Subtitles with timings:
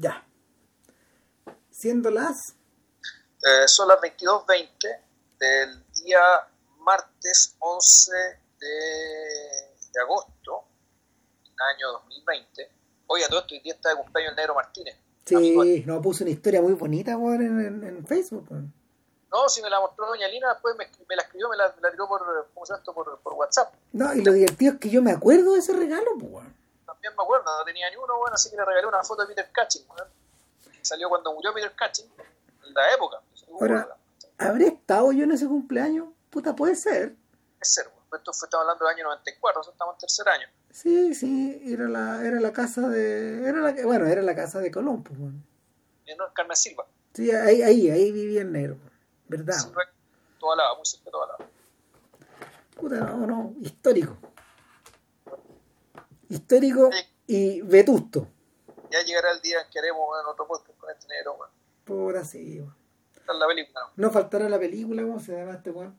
[0.00, 0.24] Ya.
[1.70, 2.54] Siendo las.
[3.42, 5.00] Eh, son las 22.20
[5.38, 6.20] del día
[6.78, 8.12] martes 11
[8.58, 8.66] de,
[9.92, 10.64] de agosto,
[11.74, 12.70] año 2020.
[13.08, 14.96] Oye, a todo esto, hoy día está de cumpleaños el Negro Martínez.
[15.26, 18.48] Sí, nos puso una historia muy bonita weón, en, en, en Facebook.
[18.50, 21.82] No, si me la mostró Doña Lina, después me, me la escribió, me la, me
[21.82, 22.20] la tiró por,
[22.54, 22.94] ¿cómo se llama esto?
[22.94, 23.74] por, por WhatsApp.
[23.92, 26.46] No, y lo divertido es que yo me acuerdo de ese regalo, pues.
[27.00, 29.34] También me acuerdo, no tenía ni uno, bueno, así que le regalé una foto de
[29.34, 30.08] Peter Cushing, weón.
[30.82, 32.12] Salió cuando murió Peter Cushing,
[32.66, 33.22] en la época.
[33.58, 33.96] Ahora,
[34.38, 36.08] ¿habré estado yo en ese cumpleaños?
[36.28, 37.16] Puta, puede ser.
[37.58, 38.18] Es ser, weón.
[38.18, 40.48] Esto fue, estamos hablando del año 94, o sea, estamos en tercer año.
[40.70, 43.48] Sí, sí, era la, era la casa de.
[43.48, 45.44] Era la, bueno, era la casa de Colón, pues, weón.
[46.04, 46.86] Y no, Carmen Silva.
[47.14, 48.76] Sí, ahí, ahí, ahí vivía el negro.
[49.30, 49.54] ¿verdad?
[49.54, 49.84] Siempre,
[50.38, 51.46] toda la, de toda la.
[52.76, 54.16] Puta, no, no, histórico.
[56.30, 56.98] Histórico Sí.
[57.26, 58.26] y vetusto.
[58.90, 61.50] Ya llegará el día en que haremos otro podcast con este negro, weón.
[61.84, 62.74] Por así, weón.
[63.14, 63.92] Esta es la película, ¿no?
[64.06, 65.98] No faltará la película, weón, si además este weón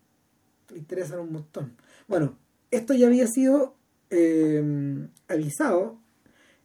[0.69, 1.77] le interesan un montón.
[2.07, 2.37] Bueno,
[2.71, 3.75] esto ya había sido
[4.09, 5.99] eh, avisado.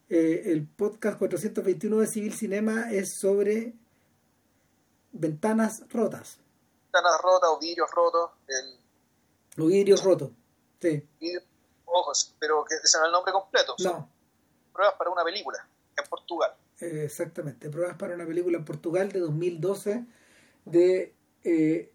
[0.09, 3.75] Eh, el podcast 421 de Civil Cinema es sobre
[5.13, 6.39] ventanas rotas,
[6.93, 10.31] Ventanas rotas o vidrios rotos, el vidrios rotos.
[10.81, 11.03] Sí,
[11.87, 13.75] ojos, pero que ese no es el nombre completo.
[13.79, 14.11] Son no,
[14.73, 16.55] pruebas para una película en Portugal.
[16.81, 17.71] eh, exactamente.
[17.71, 20.05] Pruebas para una película en Portugal de 2012
[20.67, 21.15] de...
[21.45, 21.93] eh,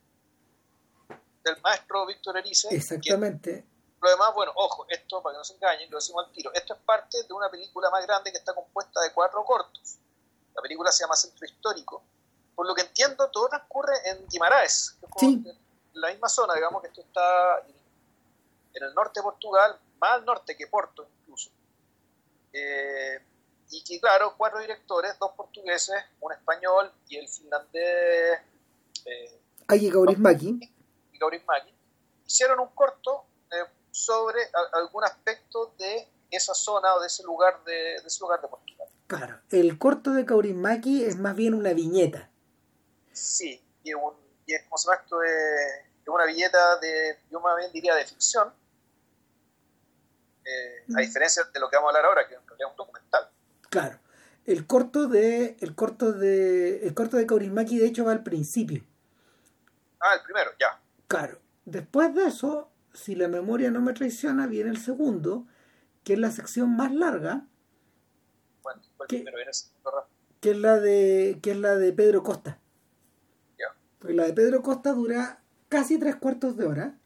[1.44, 2.68] Del maestro Víctor Erice.
[2.76, 3.66] exactamente.
[4.02, 6.52] Lo demás, bueno, ojo, esto para que no se engañen, lo decimos al tiro.
[6.56, 9.98] Esto es parte de una película más grande que está compuesta de cuatro cortos.
[10.56, 12.02] La película se llama Centro Histórico.
[12.56, 15.44] Por lo que entiendo, todo transcurre en Guimaraes, que es como Sí.
[15.94, 17.64] la misma zona, digamos que esto está
[18.74, 21.52] en el norte de Portugal, más al norte que Porto incluso.
[22.54, 23.20] Eh,
[23.70, 28.40] y que, claro, cuatro directores, dos portugueses, un español y el finlandés
[29.06, 30.60] eh, Aquí Kaurismäki.
[31.14, 31.18] y
[32.26, 37.64] hicieron un corto eh, sobre a- algún aspecto de esa zona o de ese lugar
[37.64, 38.88] de, de ese lugar de Portugal.
[39.08, 42.30] Claro, el corto de Kaurismäki es más bien una viñeta.
[43.14, 44.14] Sí, y es, un,
[44.46, 45.24] y es, ¿cómo se llama esto?
[45.24, 48.54] Es una viñeta de, yo más bien diría de ficción,
[50.46, 52.78] eh, a diferencia de lo que vamos a hablar ahora, que en realidad es un
[52.78, 53.30] documental.
[53.70, 54.00] Claro.
[54.46, 58.84] El corto de el corto de el corto de Kaurismäki de hecho va al principio.
[60.00, 60.82] Ah, el primero, ya.
[61.08, 61.40] Claro.
[61.66, 65.46] Después de eso, si la memoria no me traiciona, viene el segundo,
[66.04, 67.46] que es la sección más larga,
[68.64, 69.82] Bueno, primero, viene el segundo
[70.42, 72.60] que es la de que es la de Pedro Costa.
[73.58, 73.68] Ya.
[74.00, 76.98] Porque la de Pedro Costa dura casi tres cuartos de hora,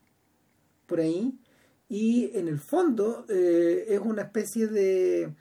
[0.88, 1.38] por ahí,
[1.97, 5.33] y en el fondo eh, es una especie de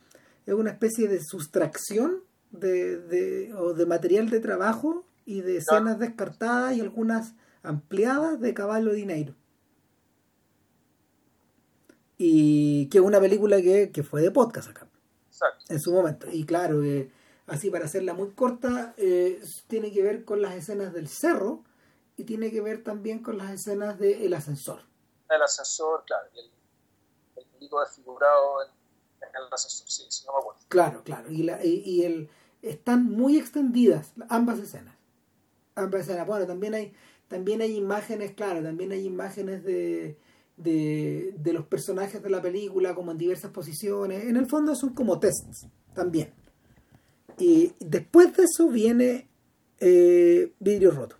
[0.46, 2.22] es una especie de sustracción
[2.52, 8.52] de, de- o de material de trabajo y de escenas descartadas y algunas ampliadas de
[8.54, 9.34] Caballo Dinero.
[12.18, 14.86] Y que es una película que, que fue de podcast acá
[15.30, 15.64] Exacto.
[15.68, 16.28] en su momento.
[16.30, 17.10] Y claro, eh,
[17.46, 21.64] así para hacerla muy corta, eh, tiene que ver con las escenas del cerro
[22.16, 24.82] y tiene que ver también con las escenas del ascensor.
[25.30, 26.50] El ascensor, claro, y el,
[27.36, 30.60] el desfigurado en, el ascensor, sí, sí, no me acuerdo.
[30.68, 31.30] Claro, claro.
[31.30, 32.28] Y, la, y, y el,
[32.62, 34.96] están muy extendidas ambas escenas.
[35.74, 36.26] Ambas escenas.
[36.26, 36.92] Bueno, también hay,
[37.28, 40.18] también hay imágenes, claro, también hay imágenes de,
[40.56, 44.24] de, de los personajes de la película como en diversas posiciones.
[44.24, 46.32] En el fondo son como tests también.
[47.38, 49.28] Y después de eso viene
[49.80, 51.16] eh, Vidrio Roto,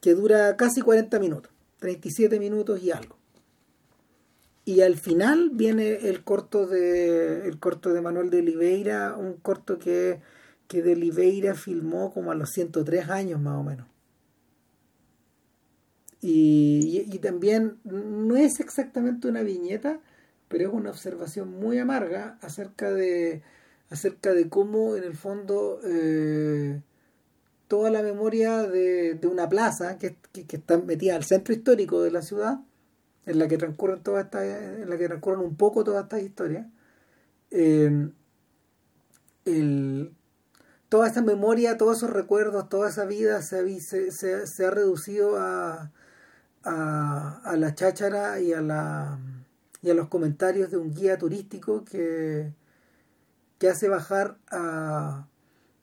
[0.00, 1.52] que dura casi 40 minutos,
[1.84, 3.18] 37 minutos y algo.
[4.64, 9.78] Y al final viene el corto de el corto de Manuel de Oliveira, un corto
[9.78, 10.18] que,
[10.66, 13.86] que de Oliveira filmó como a los 103 años más o menos.
[16.22, 20.00] Y, y, también no es exactamente una viñeta,
[20.48, 23.42] pero es una observación muy amarga acerca de
[23.90, 26.80] acerca de cómo en el fondo eh,
[27.68, 32.10] toda la memoria de, de una plaza que, que, está metida al centro histórico de
[32.10, 32.60] la ciudad
[33.26, 36.66] en la que transcurren todas estas en la que transcurren un poco todas estas historias
[37.50, 38.10] eh,
[39.44, 40.14] el,
[40.88, 45.38] toda esa memoria todos esos recuerdos toda esa vida se, se, se- se ha reducido
[45.38, 45.92] a,
[46.64, 49.18] a, a la cháchara y a la
[49.82, 52.52] y a los comentarios de un guía turístico que,
[53.58, 55.26] que hace bajar a,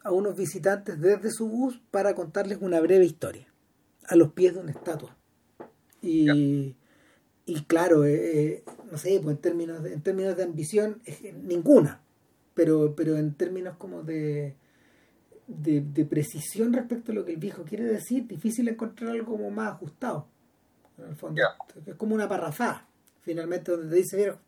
[0.04, 3.48] a unos visitantes desde su bus para contarles una breve historia
[4.08, 5.16] a los pies de una estatua
[6.02, 6.76] y,
[7.46, 11.34] y claro, eh, eh, no sé, pues en términos de, en términos de ambición, que
[11.34, 12.02] ninguna.
[12.54, 14.56] pero, pero en términos como de,
[15.48, 19.74] de, precisión respecto a lo que el viejo quiere decir, difícil encontrar algo como más
[19.74, 20.28] ajustado.
[20.98, 21.42] En el fondo.
[21.86, 22.88] Es como una parrafada,
[23.22, 24.40] finalmente, donde te dice, mira,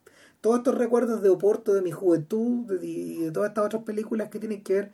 [0.41, 4.39] todos estos recuerdos de Oporto, de mi juventud y de, todas estas otras películas que
[4.39, 4.91] tienen que ver,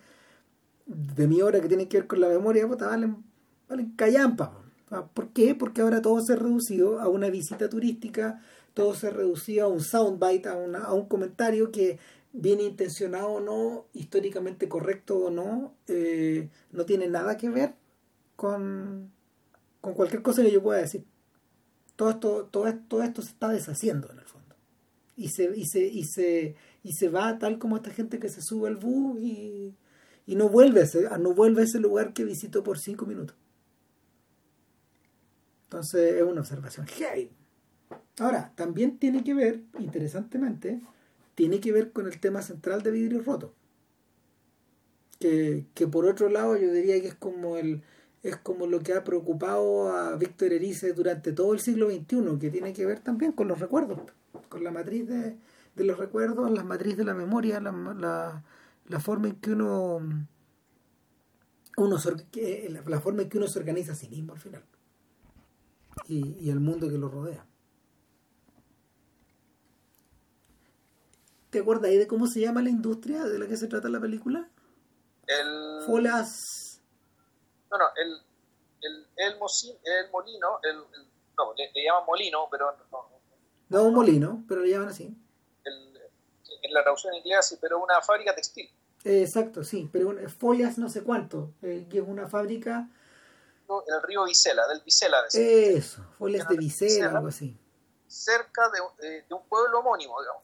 [0.90, 3.24] de mi hora que tienen que ver con la memoria, puta, valen,
[3.68, 4.60] valen callampa.
[5.14, 5.54] ¿Por qué?
[5.54, 8.42] Porque ahora todo se ha reducido a una visita turística,
[8.74, 12.00] todo se ha reducido a un soundbite, a, a un comentario que
[12.34, 17.76] bien intencionado o no, históricamente correcto o no, eh, no tiene nada que ver
[18.36, 19.12] con,
[19.82, 21.06] con cualquier cosa que yo pueda decir.
[21.96, 24.56] Todo esto, todo, esto, todo esto se está deshaciendo en el fondo.
[25.16, 28.42] Y se, y se, y se, y se va tal como esta gente que se
[28.42, 29.76] sube al bus y,
[30.30, 33.36] y no vuelve a ese, no vuelve a ese lugar que visitó por cinco minutos.
[35.64, 36.86] Entonces es una observación
[38.20, 40.82] Ahora, también tiene que ver, interesantemente,
[41.34, 43.56] tiene que ver con el tema central de vidrio roto.
[45.20, 47.82] Que, que por otro lado yo diría que es como el
[48.22, 52.52] es como lo que ha preocupado a Víctor Erice durante todo el siglo XXI, que
[52.52, 54.00] tiene que ver también con los recuerdos,
[54.48, 55.38] con la matriz de,
[55.76, 58.44] de los recuerdos, la matriz de la memoria, la, la,
[58.90, 60.00] la forma en que uno,
[61.78, 61.98] uno
[62.86, 64.64] la forma en que uno se organiza a sí mismo al final
[66.08, 67.46] y, y el mundo que lo rodea.
[71.50, 74.00] ¿Te acuerdas ahí de cómo se llama la industria de la que se trata la
[74.00, 74.50] película?
[75.26, 75.82] El...
[75.86, 76.82] Folas...
[77.72, 78.12] No, no, el,
[78.82, 80.78] el, el, el molino, el,
[81.38, 83.10] no, le, llaman molino, pero no.
[83.70, 85.16] No, un molino, pero le llaman así.
[85.66, 88.70] en la traducción inglesa sí, pero una fábrica textil.
[89.04, 92.90] Exacto, sí, pero folias no sé cuánto, eh, que es una fábrica...
[93.68, 95.18] No, en el río Vicela, del Vicela.
[95.32, 97.56] Eso, folias de Vicela, algo así.
[98.08, 100.42] Cerca de, de, de un pueblo homónimo, digamos,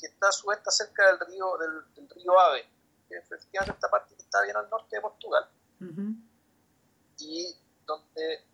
[0.00, 2.66] que está a su vez cerca del río, del, río Ave,
[3.08, 5.48] que efectivamente esta parte que está bien al norte de Portugal.
[7.18, 7.54] Y
[7.86, 8.44] donde,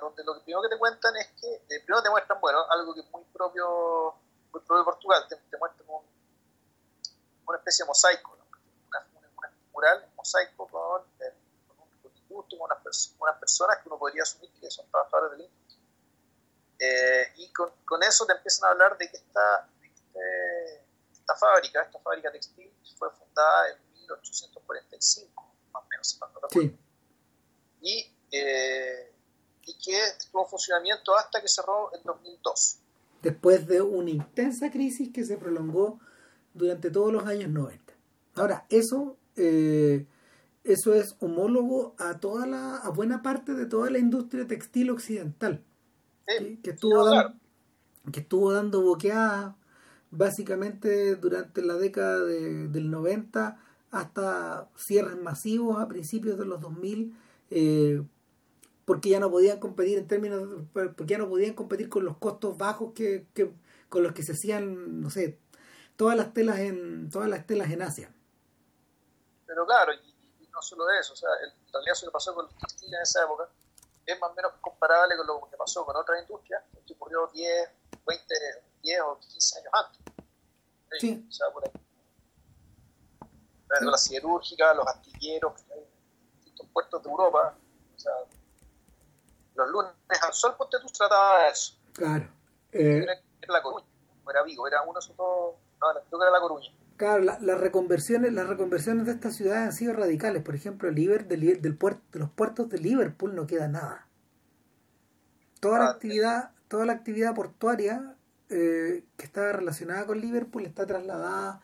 [0.00, 3.00] donde lo primero que te cuentan es que, eh, primero te muestran, bueno, algo que
[3.00, 4.14] es muy propio,
[4.52, 5.88] muy propio de Portugal, te, muestran
[7.46, 8.38] una especie de mosaico,
[8.88, 9.06] una,
[9.72, 11.34] mural, un mosaico con, eh,
[11.66, 15.40] con, un, con, con unas, unas, personas que uno podría asumir que son trabajadores del
[15.42, 15.62] Inca.
[16.78, 21.82] Eh, y con, con, eso te empiezan a hablar de que esta, este, esta fábrica,
[21.82, 26.18] esta fábrica textil, fue fundada en 1845, más o menos,
[26.50, 26.78] sí.
[27.80, 29.12] y, eh,
[29.64, 32.78] y que estuvo en funcionamiento hasta que cerró en 2002.
[33.22, 36.00] Después de una intensa crisis que se prolongó
[36.54, 37.92] durante todos los años 90.
[38.34, 40.06] Ahora, eso, eh,
[40.64, 45.62] eso es homólogo a toda la, a buena parte de toda la industria textil occidental.
[46.62, 47.34] que, estuvo dando,
[48.10, 49.54] que estuvo dando boqueadas
[50.10, 53.58] básicamente durante la década del 90
[53.90, 57.14] hasta cierres masivos a principios de los 2000
[57.50, 58.02] eh,
[58.84, 62.58] porque ya no podían competir en términos porque ya no podían competir con los costos
[62.58, 63.26] bajos que,
[63.88, 65.38] con los que se hacían no sé
[65.96, 68.12] todas las telas en todas las telas en Asia
[69.46, 72.44] pero claro y, no solo eso o sea el, en realidad eso que pasó con
[72.46, 73.48] los textiles en esa época
[74.04, 77.70] es más o menos comparable con lo que pasó con otras industrias que ocurrió 10
[78.06, 78.34] 20
[78.82, 80.00] 10 o 15 años antes.
[81.00, 81.26] Sí.
[81.28, 81.72] O sea, por ahí.
[83.80, 85.54] La siderúrgica, los astilleros,
[86.34, 87.56] distintos puertos de Europa.
[87.96, 88.12] O sea,
[89.54, 91.74] los lunes al sol, ponte tú, trataba de eso.
[91.94, 92.28] Claro.
[92.72, 93.06] Eh,
[93.48, 93.86] La Coruña,
[94.30, 95.56] era Vigo, era uno de no,
[96.08, 96.70] creo que era La Coruña.
[96.96, 100.42] Claro, las reconversiones, las reconversiones de estas ciudades han sido radicales.
[100.42, 104.06] Por ejemplo, el del, del puerto, de los puertos de Liverpool no queda nada.
[105.58, 108.14] Toda la ah, actividad, toda la actividad portuaria
[108.50, 111.60] eh, que estaba relacionada con Liverpool está trasladada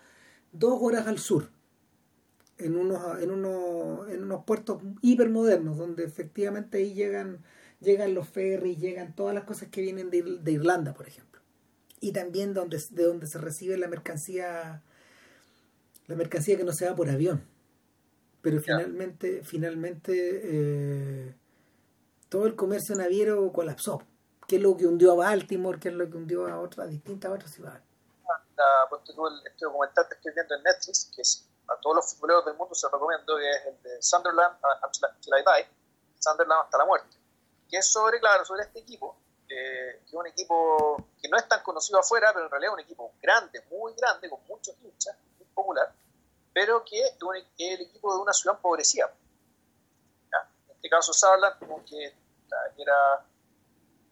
[0.52, 1.50] dos horas al sur,
[2.56, 7.44] en unos, en unos, en unos puertos hipermodernos, donde efectivamente ahí llegan,
[7.80, 11.27] llegan los ferries, llegan todas las cosas que vienen de, de Irlanda, por ejemplo.
[12.00, 14.82] Y también donde, de donde se recibe la mercancía,
[16.06, 17.44] la mercancía que no se va por avión.
[18.40, 21.34] Pero finalmente, finalmente eh,
[22.28, 24.02] todo el comercio naviero colapsó
[24.48, 27.30] qué es lo que hundió a Baltimore, qué es lo que hundió a otras distintas
[27.30, 27.82] otras ciudades.
[29.44, 32.74] Este documental que estoy viendo en Netflix, que es, a todos los futboleros del mundo
[32.74, 35.68] se recomiendo, que es el de Sunderland Until I Die,
[36.18, 37.16] Sunderland hasta la muerte,
[37.68, 39.16] que es sobre, claro, sobre este equipo,
[39.48, 42.84] que es un equipo que no es tan conocido afuera, pero en realidad es un
[42.84, 45.92] equipo grande, muy grande, con muchos hinchas, muy popular,
[46.52, 47.14] pero que es
[47.58, 49.12] el equipo de una ciudad empobrecida.
[50.68, 52.14] En este caso Sunderland, como que
[52.76, 53.24] era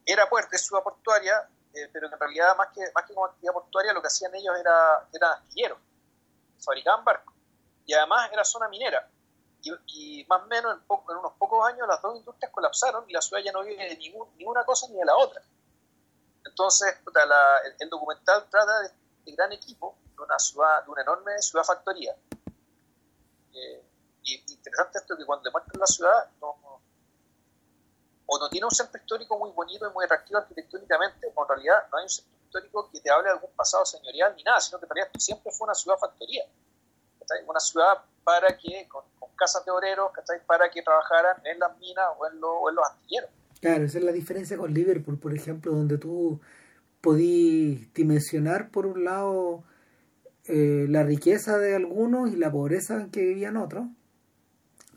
[0.07, 3.53] era puerta, es ciudad portuaria, eh, pero en realidad más que, más que como actividad
[3.53, 5.77] portuaria lo que hacían ellos era, eran astilleros.
[6.63, 7.35] fabricaban barcos.
[7.85, 9.07] Y además era zona minera.
[9.63, 13.21] Y, más o menos en, en, unos pocos años las dos industrias colapsaron y la
[13.21, 15.41] ciudad ya no vive de ningún, ni cosa ni de la otra.
[16.45, 16.95] Entonces,
[17.79, 22.15] el, documental trata de este gran equipo de una ciudad, de una enorme ciudad factoría.
[23.53, 23.83] Eh,
[24.23, 26.29] y interesante esto que cuando demuestran la ciudad,
[28.27, 31.87] o no tiene un centro histórico muy bonito y muy atractivo arquitectónicamente, o en realidad
[31.91, 34.79] no hay un centro histórico que te hable de algún pasado señorial ni nada, sino
[34.79, 36.43] que en realidad siempre fue una ciudad factoría.
[37.47, 39.03] Una ciudad para que, con,
[39.35, 40.11] casas de obreros,
[40.45, 43.29] para que trabajaran en las minas o en, o en los astilleros.
[43.61, 46.39] Claro, esa es la diferencia con Liverpool, por ejemplo, donde tú
[47.01, 49.63] podí dimensionar por un lado
[50.45, 53.85] eh, la riqueza de algunos y la pobreza en que vivían otros,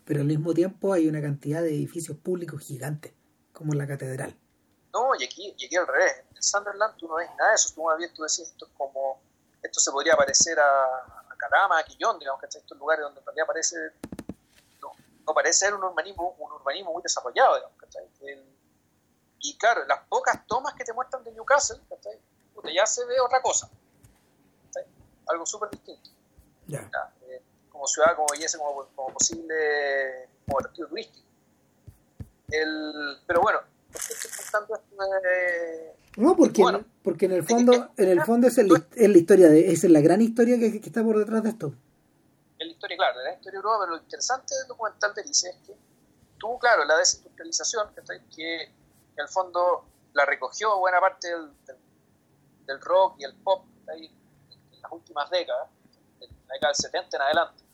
[0.05, 3.13] pero al mismo tiempo hay una cantidad de edificios públicos gigantes,
[3.53, 4.37] como la catedral.
[4.93, 7.75] No, y aquí, y aquí al revés, en Sunderland tú no ves nada de eso,
[7.75, 9.21] tú más bien tú decís esto es como,
[9.63, 13.27] esto se podría parecer a, a Carama, a Quillón, digamos, que estos lugares donde en
[13.27, 13.77] realidad parece
[15.27, 17.77] no parece ser un urbanismo, un urbanismo muy desarrollado, digamos,
[19.43, 21.81] y claro, las pocas tomas que te muestran de Newcastle,
[22.75, 23.71] ya se ve otra cosa,
[25.29, 26.11] algo súper distinto.
[26.69, 31.27] Eh, como ciudad, como belleza, como, como posible como atractivo turístico.
[32.49, 33.61] El, pero bueno,
[33.93, 38.23] ¿por qué estoy contando esto de, no, porque, en, porque en el fondo, en el
[38.23, 41.19] fondo es, el, es la historia de, es la gran historia que, que, está por
[41.19, 41.73] detrás de esto.
[42.59, 45.49] En la historia, claro, la historia de Europa, pero lo interesante del documental de Lice
[45.49, 45.75] es que
[46.39, 47.89] tuvo, claro, la desindustrialización,
[48.35, 48.71] que, en
[49.17, 49.85] el fondo
[50.15, 51.51] la recogió buena parte del,
[52.67, 54.07] del, rock y el pop ahí,
[54.73, 55.69] en las últimas décadas,
[56.21, 57.65] en la década del 70 en adelante.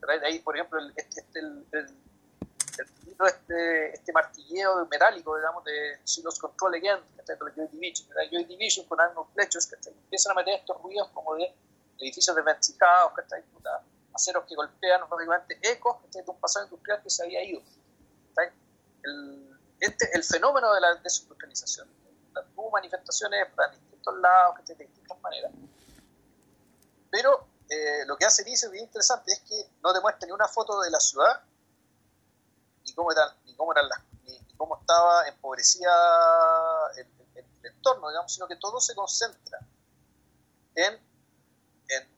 [0.00, 1.86] De ahí, por ejemplo, este, este, el, el,
[3.26, 8.86] este, este martilleo metálico, digamos, de Silos Control Again, de Joy Division, de Joy Division
[8.86, 11.54] con algunos flechos, que empiezan a meter estos ruidos como de
[11.98, 13.36] edificios desvencijados, que está
[14.14, 17.60] aceros que golpean básicamente ecos de un pasado industrial que se había ido.
[19.02, 21.88] El, este, el fenómeno de la desindustrialización
[22.54, 25.52] tuvo manifestaciones en distintos lados, de distintas maneras.
[27.10, 30.80] Pero eh, lo que hace dice bien interesante es que no demuestra ni una foto
[30.80, 31.42] de la ciudad,
[32.86, 35.92] ni cómo, eran, ni cómo, eran las, ni, cómo estaba empobrecida
[36.96, 37.06] el,
[37.62, 39.58] entorno, digamos, sino que todo se concentra
[40.76, 40.94] en,
[41.88, 42.08] en,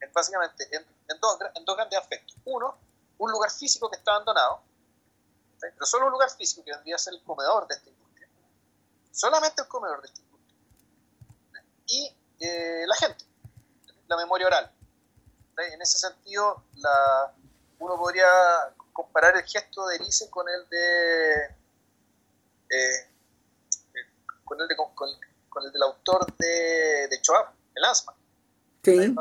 [0.00, 0.68] en básicamente
[1.12, 2.36] en dos, en dos grandes aspectos.
[2.44, 2.76] Uno,
[3.18, 4.62] un lugar físico que está abandonado,
[5.60, 8.28] pero solo un lugar físico que vendría a ser el comedor de esta industria.
[9.12, 10.56] Solamente el comedor de esta industria.
[11.86, 13.24] Y eh, la gente,
[14.08, 14.72] la memoria oral.
[15.56, 16.64] En ese sentido,
[17.78, 18.26] uno podría
[18.92, 21.34] comparar el gesto de Elise con el de.
[22.70, 23.08] Eh,
[24.44, 28.14] con, el de con, el del autor de, de Choab, el Asma.
[28.82, 29.14] Sí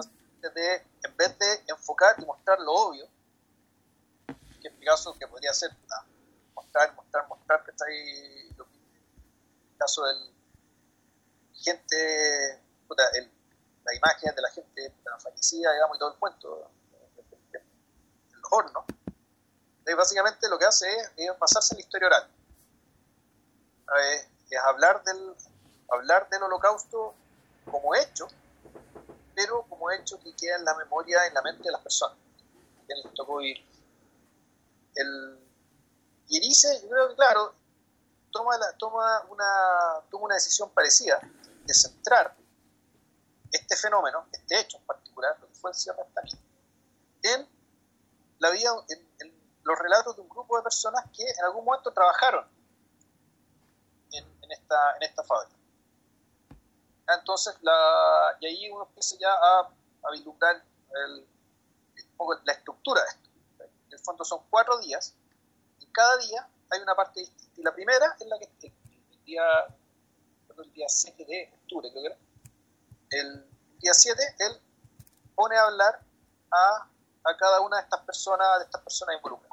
[0.50, 3.08] de, en vez de enfocar y mostrar lo obvio,
[4.62, 5.72] que en mi caso que podría ser
[6.56, 10.32] mostrar, mostrar, mostrar que está ahí, lo el caso del
[11.54, 13.30] gente, puta, el,
[13.84, 16.72] la imagen de la gente fallecida, digamos, y todo el cuento,
[18.34, 18.86] el horno,
[19.86, 22.32] y básicamente lo que hace es, basarse en la historia oral.
[24.14, 25.36] Es, es hablar del,
[25.90, 27.16] hablar del holocausto
[27.70, 28.28] como hecho,
[29.36, 32.18] pero como hecho que queda en la memoria, en la mente de las personas
[32.88, 33.66] que les tocó vivir.
[34.96, 35.40] El,
[36.30, 37.56] y dice, yo creo que claro,
[38.32, 41.20] toma, la, toma, una, toma una decisión parecida
[41.66, 42.36] de centrar
[43.52, 46.02] este fenómeno, este hecho en particular, lo que fue el cierre
[47.24, 47.48] en
[48.40, 49.11] la vida, en,
[49.64, 52.48] los relatos de un grupo de personas que en algún momento trabajaron
[54.12, 55.56] en, esta, en esta fábrica.
[57.08, 59.60] Entonces, la, y ahí uno empieza ya a,
[60.04, 60.64] a vislumbrar
[61.06, 61.28] el,
[62.44, 63.30] la estructura de esto.
[63.88, 65.16] En el fondo son cuatro días,
[65.80, 67.60] y cada día hay una parte distinta.
[67.60, 68.74] Y la primera es la que el,
[69.12, 69.44] el día,
[70.58, 72.18] el día 7 de octubre, creo que era.
[73.12, 73.50] El
[73.80, 74.62] día 7, él
[75.36, 76.00] pone a hablar
[76.52, 76.88] a,
[77.26, 79.51] a cada una de estas personas, de estas personas involucradas.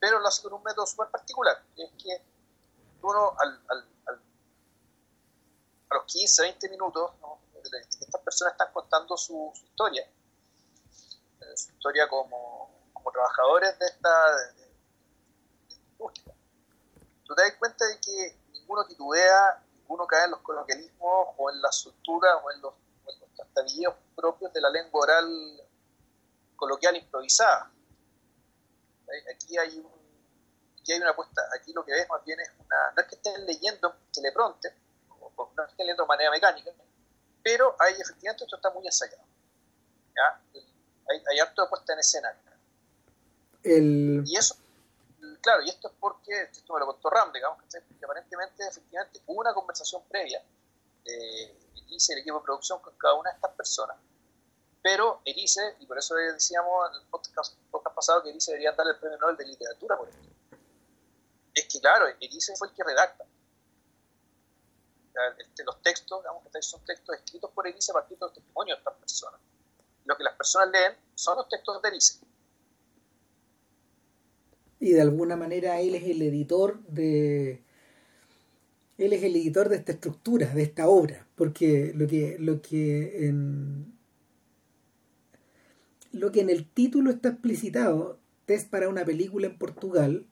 [0.00, 2.22] Pero lo hace con un método súper particular, que es que
[3.02, 3.60] uno al,
[5.90, 7.12] a los 15, 20 minutos,
[8.00, 14.70] estas personas están contando su, historia, eh, su historia como, como trabajadores de esta, de,
[15.92, 16.34] industria.
[17.24, 21.60] Tú te das cuenta de que ninguno titubea, ninguno cae en los coloquialismos o en
[21.60, 22.74] la soltura o en los,
[23.56, 25.62] en propios de la lengua oral
[26.56, 27.70] coloquial improvisada.
[29.34, 29.90] Aquí hay un,
[30.80, 33.14] aquí hay una apuesta, aquí lo que ves más bien es una, no es que
[33.16, 34.74] estén leyendo en teleprompter,
[35.20, 36.70] no leyendo de manera mecánica,
[37.42, 39.22] pero ahí efectivamente esto está muy ensayado.
[41.06, 42.36] hay harto de puesta en escena.
[43.62, 44.22] El...
[44.26, 44.56] Y eso,
[45.40, 49.40] claro, y esto es porque, esto me lo contó Ram, digamos, que aparentemente, efectivamente, hubo
[49.40, 50.42] una conversación previa
[51.04, 53.96] Elise y el equipo de producción con cada una de estas personas,
[54.82, 57.56] pero Elise, y por eso decíamos en el podcast,
[57.94, 60.20] pasado que Elise debería darle el premio Nobel de literatura por esto,
[61.54, 63.24] es que, claro, Elise fue el que redacta.
[65.64, 68.80] Los textos, digamos que son textos escritos por Elise a partir de los testimonios de
[68.80, 69.40] estas personas.
[70.06, 72.20] Lo que las personas leen son los textos de Elise
[74.80, 77.62] y de alguna manera él es el editor de
[78.96, 83.28] él es el editor de esta estructura, de esta obra, porque lo que lo que
[86.12, 90.26] lo que en el título está explicitado es para una película en Portugal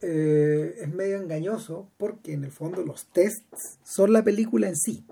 [0.00, 5.06] eh, es medio engañoso porque en el fondo los tests son la película en sí.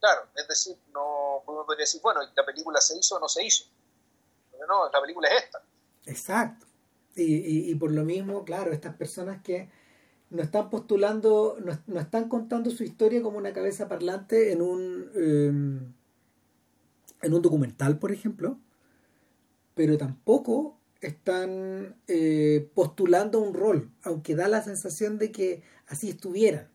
[0.00, 3.66] Claro, es decir, no podemos decir, bueno, la película se hizo o no se hizo.
[4.68, 5.62] No, la película es esta.
[6.06, 6.66] Exacto.
[7.14, 9.70] Y, y, por lo mismo, claro, estas personas que
[10.30, 11.56] no están postulando,
[11.86, 15.94] no, están contando su historia como una cabeza parlante en un, em,
[17.22, 18.58] en un documental, por ejemplo,
[19.74, 26.68] pero tampoco están eh, postulando un rol, aunque da la sensación de que así estuvieran,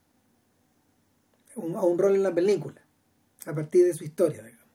[1.55, 2.81] a un rol en la película,
[3.45, 4.43] a partir de su historia.
[4.43, 4.67] Digamos.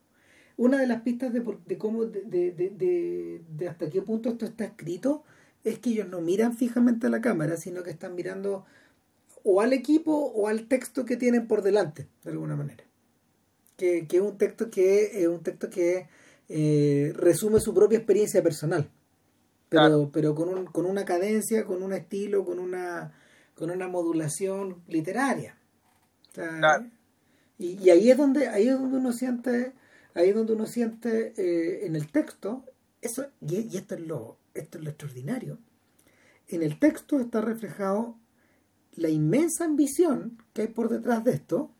[0.56, 4.64] Una de las pistas de, de cómo, de, de, de, hasta qué punto esto está
[4.64, 5.24] escrito,
[5.64, 8.64] es que ellos no miran fijamente a la cámara, sino que están mirando
[9.42, 12.84] o al equipo o al texto que tienen por delante, de alguna manera.
[13.76, 16.08] Que, es un texto que es un texto que
[16.48, 18.90] eh, resume su propia experiencia personal.
[19.68, 23.12] Pero, pero con, un, con una cadencia, con un estilo, con una,
[23.54, 25.56] con una modulación literaria.
[27.58, 29.72] y, y, ahí es donde, ahí es donde uno siente,
[30.14, 32.64] ahí es donde uno siente eh, en el texto,
[33.00, 35.58] eso, y esto es lo, esto es lo extraordinario,
[36.48, 38.16] en el texto está reflejado
[38.96, 41.70] la inmensa ambición que hay por detrás de esto.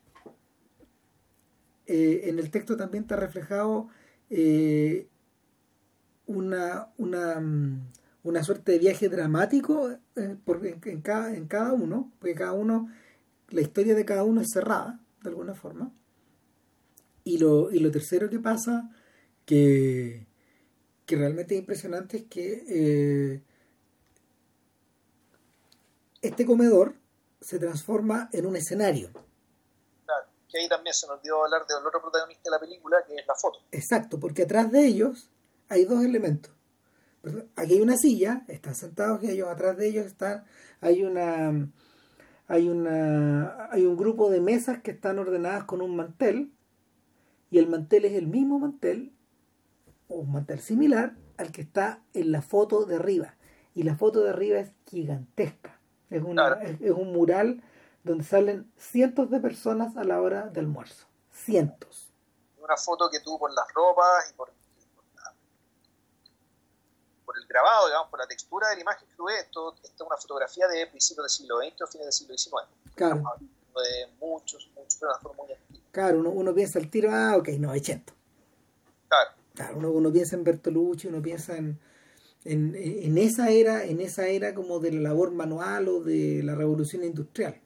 [1.87, 3.89] Eh, en el texto también está reflejado
[4.31, 5.09] eh,
[6.27, 7.89] una, una, mm,
[8.25, 12.89] una, suerte de viaje dramático eh, en, cada, en cada uno, porque cada uno,
[13.51, 15.93] la historia de cada uno es cerrada, de alguna forma.
[17.25, 18.91] Y lo, y lo tercero que pasa,
[19.45, 20.27] que,
[21.07, 23.43] que realmente es impresionante es que eh,
[26.23, 26.95] este comedor
[27.41, 29.11] se transforma en un escenario.
[30.55, 33.27] Que ahí también se nos dio hablar del otro protagonista de la película, que es
[33.27, 33.59] la foto.
[33.73, 35.29] Exacto, porque atrás de ellos
[35.69, 36.53] hay dos elementos.
[37.57, 40.45] Aquí hay una silla, están sentados ellos, atrás de ellos están,
[40.81, 41.69] hay una
[42.47, 46.53] hay una hay un grupo de mesas que están ordenadas con un mantel
[47.51, 49.15] y el mantel es el mismo mantel
[50.09, 53.35] un mantel similar al que está en la foto de arriba.
[53.75, 55.81] Y la foto de arriba es gigantesca.
[56.11, 56.23] Es,
[56.81, 57.63] es, un mural
[58.05, 61.07] donde salen cientos de personas a la hora del almuerzo.
[61.33, 62.13] Cientos.
[62.59, 64.53] Una foto que tuvo por las ropas y por,
[67.25, 69.39] por, el grabado, digamos, por la textura de la imagen que tuve.
[69.41, 72.95] Esto, esta es una fotografía de principios del siglo XX o fines del siglo XIX.
[72.95, 73.23] Claro.
[73.75, 75.01] De muchos, muchos,
[75.37, 75.49] muy
[75.91, 78.13] Claro, uno, uno piensa el tiro, ah, ok, no, hay chento.
[79.09, 81.79] Claro uno, uno piensa en Bertolucci, uno piensa en,
[82.45, 87.05] en, esa era, en esa era como de la labor manual o de la revolución
[87.05, 87.61] industrial.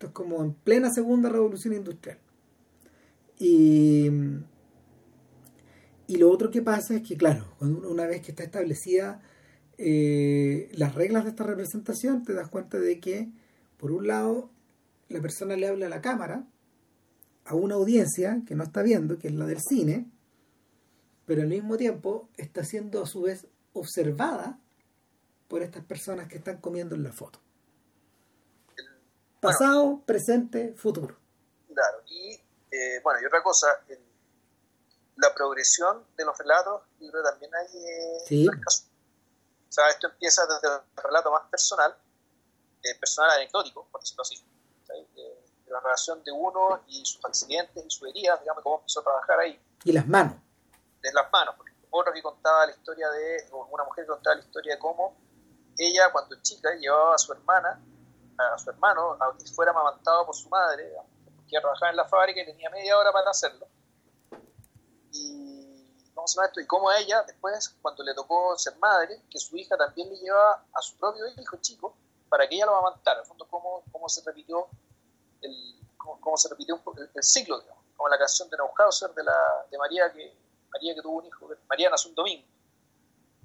[0.00, 2.16] Esto es como en plena segunda revolución industrial.
[3.38, 4.08] Y,
[6.06, 9.20] y lo otro que pasa es que, claro, una vez que está establecida
[9.76, 13.30] eh, las reglas de esta representación, te das cuenta de que,
[13.76, 14.50] por un lado,
[15.10, 16.46] la persona le habla a la cámara,
[17.44, 20.06] a una audiencia que no está viendo, que es la del cine,
[21.26, 24.58] pero al mismo tiempo está siendo a su vez observada
[25.46, 27.38] por estas personas que están comiendo en la foto.
[29.40, 31.16] Pasado, presente, futuro.
[31.72, 32.32] Claro, y
[32.70, 33.66] eh, bueno, y otra cosa,
[35.16, 38.46] la progresión de los relatos, creo también hay eh, sí.
[38.62, 38.86] casos.
[39.68, 41.96] O sea, esto empieza desde el relato más personal,
[42.82, 44.44] eh, personal anecdótico, por decirlo así,
[44.88, 49.04] de, la relación de uno y sus accidentes y sus heridas, digamos, cómo empezó a
[49.04, 49.60] trabajar ahí.
[49.84, 50.34] Y las manos
[51.02, 51.54] de las manos.
[51.56, 55.16] Porque otro que contaba la historia de, una mujer que contaba la historia de cómo
[55.78, 57.80] ella cuando chica llevaba a su hermana,
[58.38, 60.92] a su hermano, a que fuera amamantado por su madre,
[61.48, 63.66] que trabajaba en la fábrica y tenía media hora para hacerlo.
[65.12, 66.60] Y, ¿cómo se llama esto?
[66.60, 70.16] y cómo a ella, después, cuando le tocó ser madre, que su hija también le
[70.16, 71.94] llevaba a su propio hijo chico
[72.28, 73.20] para que ella lo amamantara.
[73.20, 74.68] En fondo, cómo, cómo se repitió
[75.42, 76.80] el, cómo, se repitió
[77.14, 80.40] el, ciclo, digamos, como la canción de Neuhauser de, la, de María que
[80.72, 82.46] María que tuvo un hijo, María nació un domingo.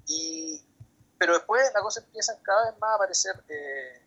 [0.06, 0.64] Y,
[1.18, 4.05] pero después la cosa empieza cada vez más a aparecer, eh,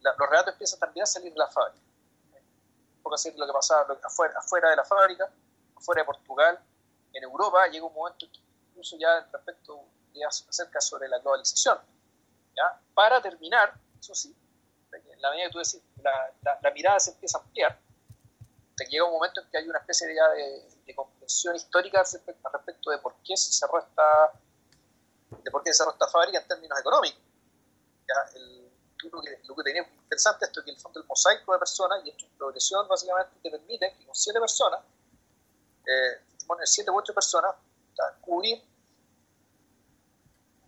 [0.00, 1.84] los relatos empiezan también a salir de la fábrica.
[3.02, 5.30] Por decir lo que pasaba afuera, afuera de la fábrica,
[5.76, 6.58] afuera de Portugal,
[7.12, 9.84] en Europa, llega un momento que incluso ya respecto
[10.26, 11.78] acerca sobre la globalización.
[12.56, 12.80] ¿ya?
[12.94, 14.34] Para terminar, eso sí,
[14.92, 17.78] en la medida que tú decís, la, la, mirada se empieza a ampliar,
[18.76, 20.14] te llega un momento en que hay una especie de,
[20.84, 24.32] de, comprensión histórica respecto, de por qué se cerró esta
[25.44, 27.20] de por qué se cerró esta fábrica en términos económicos.
[28.08, 28.38] ¿ya?
[28.38, 28.59] El,
[29.08, 29.70] lo, que, lo que
[30.02, 33.50] interesante esto es que el fondo del mosaico de personas y esto progresión básicamente te
[33.50, 34.80] permite que con siete personas,
[35.86, 36.20] eh,
[36.64, 37.54] siete u ocho personas,
[38.20, 38.62] cubrir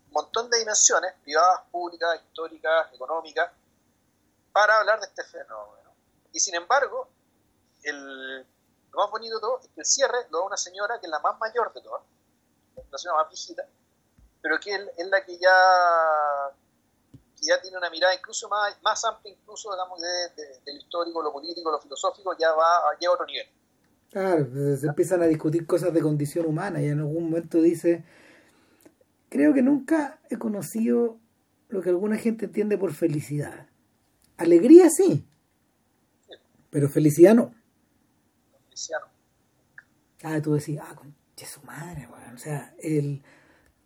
[0.07, 3.51] un montón de dimensiones, privadas, públicas, históricas, económicas,
[4.53, 5.90] para hablar de este fenómeno.
[6.33, 7.09] Y sin embargo,
[7.83, 8.38] el,
[8.92, 11.11] lo más bonito de todo es que el cierre lo da una señora que es
[11.11, 12.03] la más mayor de todas,
[12.90, 13.66] la señora más viejita,
[14.42, 16.53] pero que es la que ya,
[17.42, 21.70] ya tiene una mirada incluso más, más amplia, incluso digamos, de, lo histórico, lo político,
[21.70, 23.46] lo filosófico, ya va a otro nivel.
[24.11, 28.05] Claro, se empiezan a discutir cosas de condición humana y en algún momento dice,
[29.28, 31.18] creo que nunca he conocido
[31.68, 33.68] lo que alguna gente entiende por felicidad.
[34.37, 35.26] Alegría sí,
[36.70, 37.55] pero felicidad no.
[38.68, 39.12] Felicidad no.
[40.24, 43.22] Ah, tú decís, ah, con su madre, bueno, o sea, el,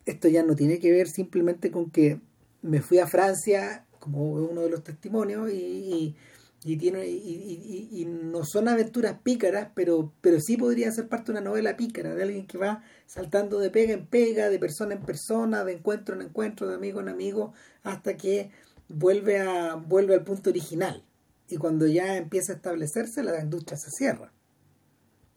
[0.05, 2.21] esto ya no tiene que ver simplemente con que
[2.61, 6.15] me fui a Francia, como uno de los testimonios, y,
[6.63, 11.77] y, y, no son aventuras pícaras, pero, pero sí podría ser parte de una novela
[11.77, 15.73] pícara, de alguien que va saltando de pega en pega, de persona en persona, de
[15.73, 18.51] encuentro en encuentro, de amigo en amigo, hasta que
[18.89, 21.03] vuelve, a, vuelve al punto original.
[21.49, 24.33] Y cuando ya empieza a establecerse, la industria se cierra,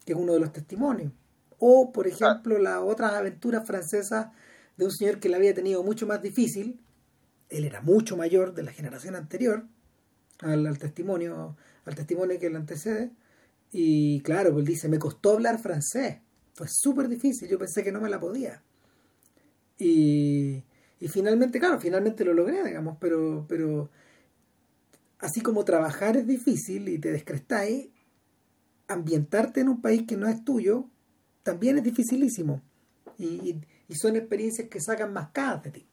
[0.05, 1.13] que es uno de los testimonios.
[1.59, 4.27] O, por ejemplo, las otras aventuras francesas
[4.75, 6.81] de un señor que la había tenido mucho más difícil.
[7.51, 9.67] Él era mucho mayor de la generación anterior
[10.39, 13.11] al, testimonio al testimonio que le antecede.
[13.71, 16.17] Y claro, pues dice, me costó hablar francés.
[16.55, 18.63] Fue súper difícil, yo pensé que no me la podía.
[19.77, 20.63] Y,
[20.99, 23.89] y finalmente, claro, finalmente lo logré, digamos, pero, pero
[25.19, 27.89] así como trabajar es difícil y te descrestáis,
[28.87, 30.89] ambientarte en un país que no es tuyo
[31.43, 32.61] también es dificilísimo.
[33.17, 35.87] Y, y, son experiencias que sacan más casas de ti.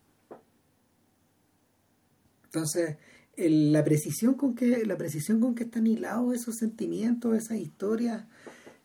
[2.59, 2.97] Entonces,
[3.37, 8.25] la precisión con que la precisión con que están hilados esos sentimientos, esas historias,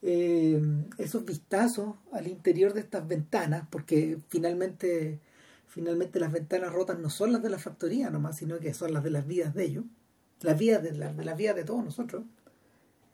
[0.04, 0.62] eh,
[1.00, 5.20] esos vistazos al interior de estas ventanas, porque finalmente
[5.68, 9.04] finalmente las ventanas rotas no son las de la factoría nomás, sino que son las
[9.04, 9.86] de las vidas de ellos,
[10.42, 12.24] las vidas de, de las vidas de todos nosotros.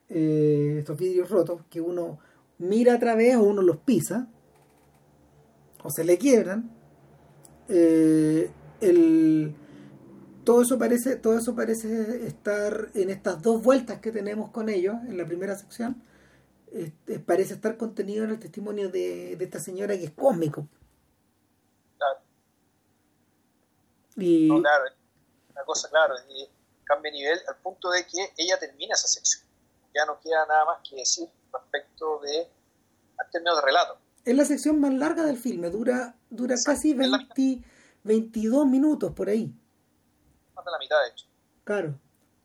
[0.10, 2.20] Eh, estos vidrios rotos que uno
[2.58, 4.28] mira a través o uno los pisa
[5.84, 6.70] o se le quiebran.
[7.70, 8.50] Eh,
[8.82, 9.54] el,
[10.50, 14.96] todo eso parece todo eso parece estar en estas dos vueltas que tenemos con ellos
[15.08, 16.02] en la primera sección
[17.28, 20.68] parece estar contenido en el testimonio de, de esta señora que es cósmico
[24.16, 24.50] Y...
[24.50, 24.86] claro,
[25.52, 26.50] una cosa, claro, y
[26.84, 29.46] cambia nivel al punto de que ella termina esa sección.
[29.94, 32.50] Ya no queda nada más que decir respecto de,
[33.18, 33.98] al término de relato.
[34.26, 37.64] Es la sección más larga del filme, dura, dura casi 20,
[38.04, 39.54] 22 minutos por ahí.
[40.70, 41.26] De la mitad, de hecho.
[41.64, 42.00] Claro.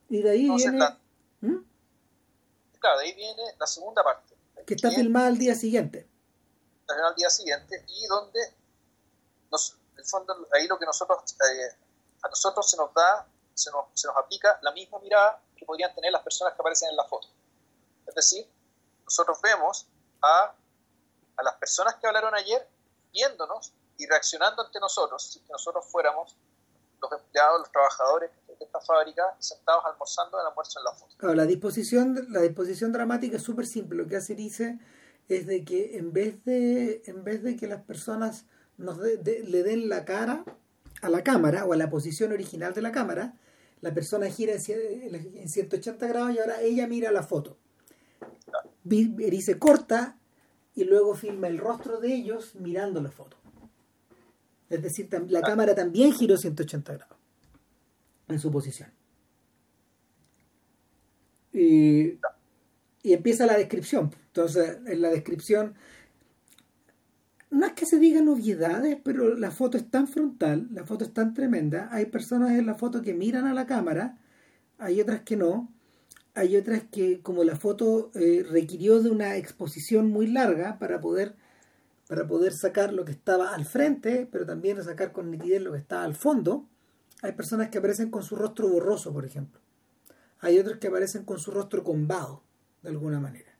[0.08, 0.78] Y de ahí viene...
[1.40, 1.58] ¿Mm?
[2.78, 4.34] Claro, de ahí viene la segunda parte.
[4.66, 6.08] Que está filmada al día siguiente.
[6.80, 8.40] Está filmada al día siguiente y donde
[9.50, 11.76] nos, fondo, ahí lo que nosotros, eh,
[12.22, 15.94] a nosotros se nos da, se nos, se nos aplica la misma mirada que podrían
[15.94, 17.28] tener las personas que aparecen en la foto.
[18.06, 18.46] Es decir,
[19.04, 19.86] nosotros vemos
[20.22, 20.54] a,
[21.36, 22.66] a las personas que hablaron ayer
[23.12, 26.36] viéndonos y reaccionando ante nosotros, si nosotros fuéramos
[27.00, 31.34] los empleados, los trabajadores de esta fábrica sentados almorzando el almuerzo en la foto.
[31.34, 33.98] la disposición, la disposición dramática es súper simple.
[33.98, 34.78] Lo que hace dice
[35.28, 39.16] es de que en vez de, en vez de que las personas nos le
[39.62, 40.44] den la cara
[41.02, 43.34] a la cámara o a la posición original de la cámara,
[43.84, 47.58] la persona gira en, 180 grados y ahora ella mira la foto.
[48.82, 50.18] Dice corta
[50.74, 53.36] y luego filma el rostro de ellos mirando la foto.
[54.74, 57.18] Es decir, la cámara también giró 180 grados
[58.28, 58.90] en su posición.
[61.52, 62.18] Y,
[63.02, 64.10] y empieza la descripción.
[64.26, 65.74] Entonces, en la descripción
[67.54, 71.14] no es que se digan obviedades, pero la foto es tan frontal, la foto es
[71.14, 71.88] tan tremenda.
[71.92, 74.18] Hay personas en la foto que miran a la cámara,
[74.78, 75.72] hay otras que no.
[76.34, 81.36] hay otras que como la foto eh, requirió de una exposición muy larga para poder
[82.14, 85.78] para poder sacar lo que estaba al frente, pero también sacar con nitidez lo que
[85.78, 86.68] estaba al fondo,
[87.22, 89.60] hay personas que aparecen con su rostro borroso, por ejemplo.
[90.38, 92.44] Hay otros que aparecen con su rostro combado,
[92.82, 93.50] de alguna manera.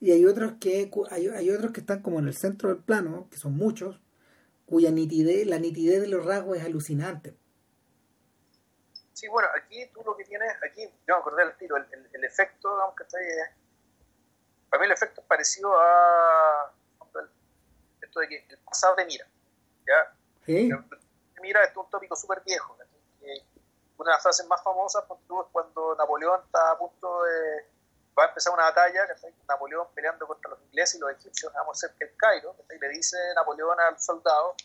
[0.00, 3.36] Y hay otros que hay, otros que están como en el centro del plano, que
[3.36, 4.00] son muchos,
[4.64, 7.36] cuya nitidez, la nitidez de los rasgos es alucinante.
[9.12, 12.24] Sí, bueno, aquí tú lo que tienes, aquí, yo me acordé del tiro, el, el,
[12.24, 13.26] efecto, aunque está ahí,
[14.70, 16.72] para mí el efecto es parecido a
[18.20, 19.26] de que el pasado te mira,
[19.86, 20.16] ¿ya?
[20.44, 20.70] Sí.
[21.40, 22.76] Mira, esto es un tópico súper viejo,
[23.98, 27.70] una de las frases más famosas es cuando Napoleón está a punto de,
[28.18, 29.06] va a empezar una batalla,
[29.48, 33.16] Napoleón peleando contra los ingleses y los egipcios, vamos cerca del Cairo, y le dice
[33.36, 34.56] Napoleón al soldado,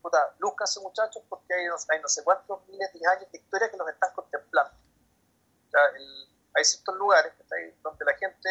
[0.00, 3.76] puta, lúzcanse muchachos porque hay, hay, no sé cuántos miles de años de historia que
[3.76, 4.72] los están contemplando.
[6.54, 7.32] hay ciertos lugares
[7.82, 8.48] donde la gente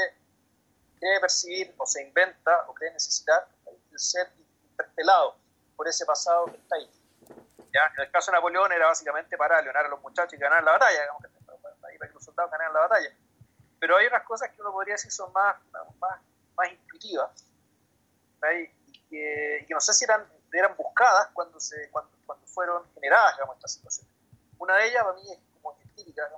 [1.00, 3.48] cree percibir o se inventa o cree necesitar
[3.92, 4.30] de ser
[4.76, 5.38] interpelado
[5.76, 6.90] por ese pasado que está ahí.
[7.74, 7.92] ¿Ya?
[7.98, 10.74] En el caso de Napoleón era básicamente para leonar a los muchachos y ganar la
[10.74, 11.24] batalla, digamos,
[11.82, 13.10] para que los soldados ganaran la batalla.
[13.80, 15.56] Pero hay unas cosas que uno podría decir son más,
[16.00, 16.20] más,
[16.56, 17.46] más intuitivas
[18.54, 18.68] y
[19.10, 20.26] que, y que no sé si eran
[20.58, 24.14] eran buscadas cuando, se, cuando, cuando fueron generadas digamos, estas situaciones.
[24.58, 26.30] Una de ellas, para mí, es como típica,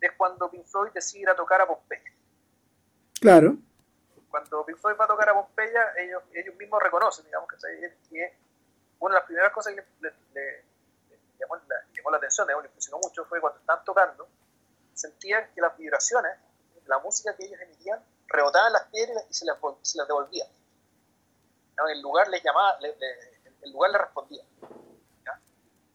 [0.00, 2.12] es cuando Pink Floyd decide ir a tocar a Pompeya.
[3.20, 3.56] Claro.
[4.32, 7.56] Cuando Pink Floyd va a tocar a Pompeya, ellos, ellos mismos reconocen, digamos, que,
[8.10, 8.36] que
[8.98, 10.64] una de las primeras cosas que le, le,
[11.38, 14.26] llamó, la, llamó, la, atención, digamos, le impresionó mucho, fue cuando estaban tocando,
[14.94, 16.32] sentían que las vibraciones,
[16.86, 20.48] la música que ellos emitían, rebotaban las piedras y se las, se las devolvían
[21.88, 22.78] el lugar les llamaba,
[23.62, 24.42] el lugar le respondía.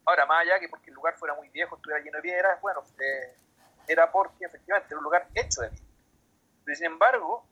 [0.06, 2.82] Ahora, más allá que porque el lugar fuera muy viejo, estuviera lleno de piedras, bueno,
[2.98, 3.36] eh,
[3.90, 5.86] era porque efectivamente era un lugar hecho de piedra.
[6.64, 7.46] Pero sin embargo,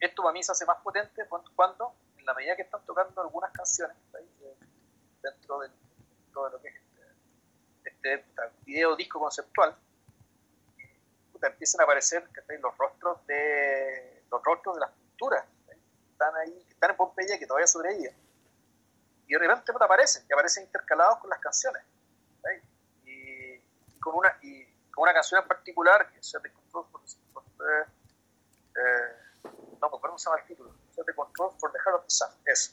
[0.00, 3.52] esto para mí se hace más potente cuando, en la medida que están tocando algunas
[3.52, 4.54] canciones eh,
[5.22, 5.68] dentro, de,
[6.34, 6.74] lo que es
[7.84, 9.76] este, este video disco conceptual,
[11.40, 12.28] empiezan a aparecer
[12.60, 15.44] los rostros de los rostros de las pinturas
[16.18, 18.14] están ahí, están en Pompeya que todavía sobreviven.
[19.28, 21.82] Y de repente pues, aparecen, y aparecen intercalados con las canciones.
[23.04, 23.60] Y,
[24.00, 27.84] con una, y con una canción en particular, que se te Control por, eh,
[28.78, 29.48] eh,
[29.80, 30.74] no, ¿cómo se llama el título?
[30.90, 32.72] Se te Control for the Heart of the Sun, eso.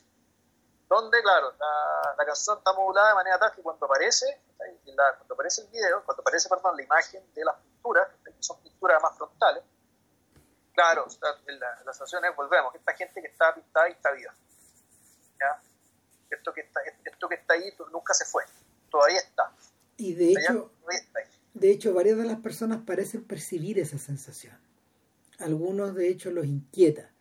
[0.88, 5.62] Donde, claro, la, la, canción está modulada de manera tal que cuando aparece, cuando aparece
[5.62, 9.64] el video, cuando aparece, perdón, la imagen de las pinturas, que son pinturas más frontales,
[10.76, 14.36] Claro, la, la sensación es, volvemos, esta gente que está pintada y está viva.
[15.40, 15.62] ¿ya?
[16.30, 18.44] Esto, que está, esto que está ahí nunca se fue,
[18.92, 19.52] todavía está.
[19.96, 20.72] Y de hecho,
[21.54, 24.60] de hecho, varias de las personas parecen percibir esa sensación.
[25.40, 27.12] Algunos, de hecho, los inquieta.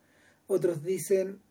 [0.47, 1.43] Otros dicen...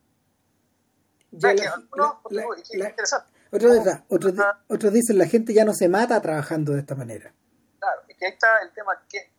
[4.69, 7.33] otros, dicen la gente ya no se mata trabajando de esta manera.
[7.79, 9.31] Claro, es que ahí está el tema que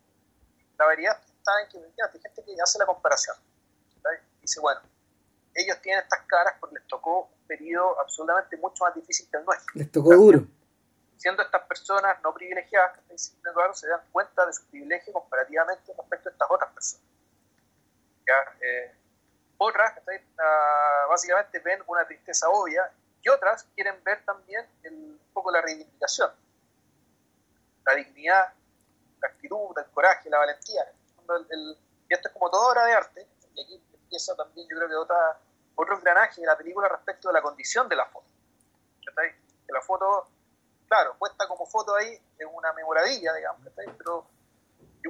[0.79, 3.37] la variedad saben que hay gente que hace la comparación.
[4.41, 4.81] Dice, bueno,
[5.55, 9.45] ellos tienen estas caras porque les tocó un periodo absolutamente mucho más difícil que el
[9.45, 9.73] nuestro.
[9.75, 10.47] Les tocó duro.
[11.17, 16.49] Siendo estas personas no privilegiadas, se dan cuenta de su privilegio comparativamente respecto a estas
[16.51, 17.07] otras personas.
[18.61, 18.95] Eh,
[19.59, 19.95] otras,
[20.39, 22.91] ah, básicamente ven una tristeza obvia
[23.23, 26.31] y otras quieren ver también un poco la reivindicación,
[27.87, 28.53] la dignidad,
[29.21, 30.85] la actitud, el coraje, la valentía.
[31.51, 34.89] El, y esto es como toda obra de arte, y aquí empieza también yo creo
[34.89, 35.39] que otra,
[35.75, 38.27] otro engranaje de la película respecto de la condición de la foto.
[39.01, 40.29] Que la foto,
[40.87, 43.63] claro, puesta como foto ahí es una memorabilia, digamos,
[43.97, 44.27] pero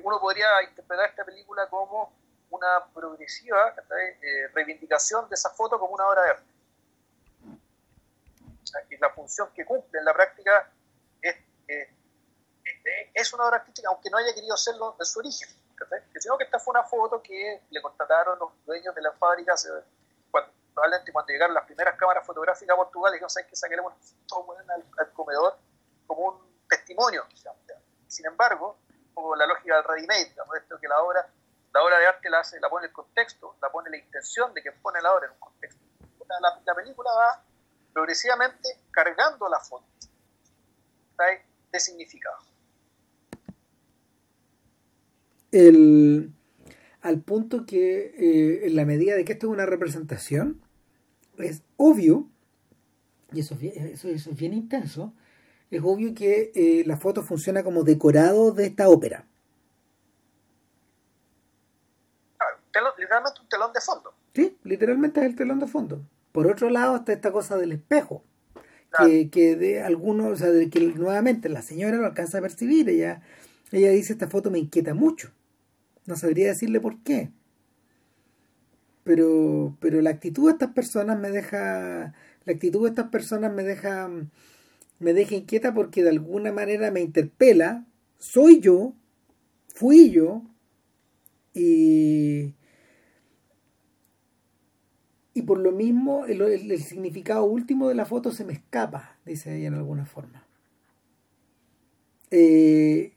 [0.03, 2.12] uno podría interpretar esta película como
[2.50, 3.74] una progresiva
[4.20, 6.50] eh, reivindicación de esa foto como una obra de arte.
[8.62, 10.70] O sea, que la función que cumple en la práctica
[11.20, 11.37] es,
[11.68, 11.94] eh,
[13.12, 15.48] es una obra artística, aunque no haya querido serlo en su origen
[16.18, 19.54] sino que esta fue una foto que le contrataron los dueños de la fábrica
[20.30, 23.94] cuando, probablemente cuando llegaron las primeras cámaras fotográficas a Portugal, dijeron, ¿sabes que saquemos
[24.26, 25.57] todo al, al, comedor
[26.07, 27.24] como un testimonio?
[28.07, 28.78] Sin embargo,
[29.12, 31.28] como la lógica del ready-made, esto que la obra,
[31.74, 34.72] la obra de arte la, la pone el contexto, la pone la intención de que
[34.72, 35.80] pone la obra en un contexto.
[36.40, 37.44] La, la película va
[37.92, 39.84] progresivamente cargando la foto
[41.70, 42.38] de significado
[45.54, 46.32] el,
[47.00, 50.60] al punto que eh, en la medida de que esto es una representación,
[51.38, 52.28] es obvio,
[53.32, 55.14] y eso, eso, es bien intenso,
[55.70, 59.26] es obvio que eh, la foto funciona como decorado de esta ópera.
[63.14, 64.14] Literalmente un telón de fondo.
[64.35, 66.03] Sí, literalmente es el telón de fondo.
[66.33, 68.24] Por otro lado está esta cosa del espejo,
[69.31, 73.22] que, de algunos, o sea, de que nuevamente la señora lo alcanza a percibir, ella,
[73.72, 75.33] ella dice esta foto me inquieta mucho.
[76.07, 77.31] No sabría decirle por qué.
[79.05, 83.62] Pero, pero la actitud de estas personas me deja, la actitud de estas personas me
[83.62, 84.09] deja,
[84.98, 87.85] me deja inquieta porque de alguna manera me interpela.
[88.18, 88.94] Soy yo,
[89.74, 90.42] fui yo,
[91.55, 92.55] y,
[95.35, 99.66] y por lo mismo el, significado último de la foto se me escapa, dice ella
[99.66, 100.47] en alguna forma.
[102.31, 103.12] Eh,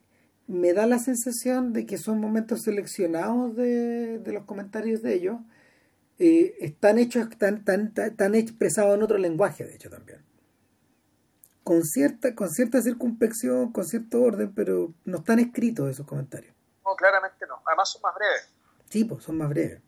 [0.47, 5.37] me da la sensación de que son momentos seleccionados de, los comentarios de ellos.
[6.17, 10.25] Eh, están hechos, están, tan, expresados en otro lenguaje, de hecho, también.
[11.63, 16.55] Con cierta, con cierta circunspección, con cierto orden, pero no están escritos esos comentarios.
[16.83, 17.61] No, claramente no.
[17.67, 18.53] Además son más breves.
[18.89, 19.81] Sí, pues son más breves.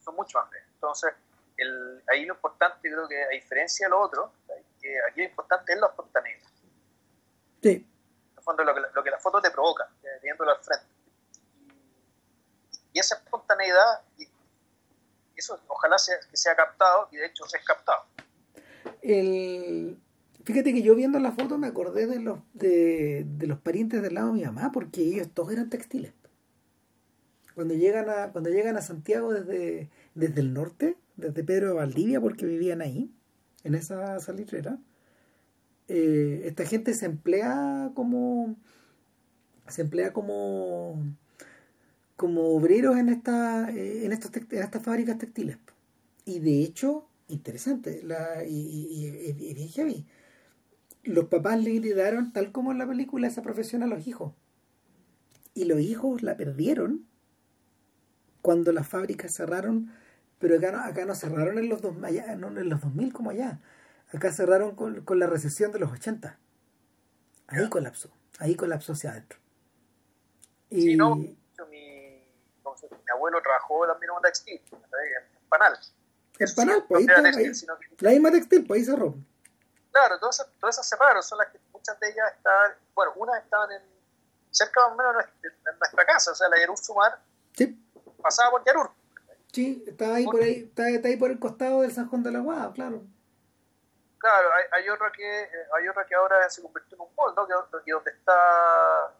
[0.00, 0.68] Son mucho más breves.
[0.74, 1.10] Entonces,
[1.56, 4.32] el, ahí lo importante, creo que a diferencia de lo otro,
[4.80, 6.48] que aquí lo importante es la espontaneidad.
[7.62, 7.70] Sí.
[7.70, 9.88] En el fondo, lo que, lo que la foto te provoca,
[10.22, 10.86] viéndolo al frente.
[12.92, 14.26] Y, esa espontaneidad, y
[15.36, 18.04] eso ojalá sea, que sea captado, y de hecho es captado.
[19.02, 19.98] El,
[20.44, 24.14] fíjate que yo viendo la foto me acordé de los, de, de los parientes del
[24.14, 26.12] lado de mi mamá, porque ellos todos eran textiles.
[27.54, 32.20] Cuando llegan a, cuando llegan a Santiago desde, desde el norte, desde Pedro de Valdivia
[32.20, 33.10] porque vivían ahí,
[33.64, 34.78] en esa salitrera.
[35.88, 38.56] Eh, esta gente se emplea como
[39.68, 41.00] se emplea como
[42.16, 45.58] como obreros en esta eh, en estas en estas fábricas textiles
[46.24, 50.06] y de hecho interesante la, y, y,
[51.04, 54.32] los papás le heredaron tal como en la película esa profesión a los hijos
[55.54, 57.06] y los hijos la perdieron
[58.42, 59.90] cuando las fábricas cerraron
[60.38, 63.30] pero acá no, acá no cerraron en los, dos, allá, no en los 2000 como
[63.30, 63.60] allá.
[64.12, 66.38] Acá cerraron con, con la recesión de los 80.
[67.48, 68.10] Ahí colapsó.
[68.38, 69.38] Ahí colapsó hacia adentro.
[70.70, 70.82] Y...
[70.82, 71.36] Sí, no, mi,
[73.06, 75.78] mi abuelo trabajó también en un textil, en Panal.
[76.38, 77.52] En Panal, pues ahí, está, ahí
[78.00, 79.14] la misma textil, pues ahí cerró.
[79.92, 83.42] Claro, todas esas, todas esas cerraron, son las que muchas de ellas estaban, bueno, unas
[83.42, 83.82] estaban en,
[84.50, 87.18] cerca más o menos de nuestra casa, o sea, la Yarur Sumar
[87.54, 87.82] sí.
[88.20, 88.90] pasaba por Yarur.
[89.52, 92.40] Sí, está ahí por ahí, está, ahí por el costado del San Juan de la
[92.40, 93.02] Guada, claro.
[94.18, 97.34] Claro, hay, hay, otra que eh, hay otra que ahora se convirtió en un mall,
[97.36, 97.46] ¿no?
[97.46, 98.34] Que, donde está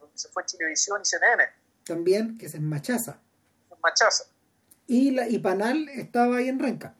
[0.00, 1.44] donde se fue Chilevisión y CNN.
[1.84, 3.20] También, que es en Machaza.
[3.70, 4.24] En Machaza.
[4.86, 6.94] Y la y Panal estaba ahí en Renca.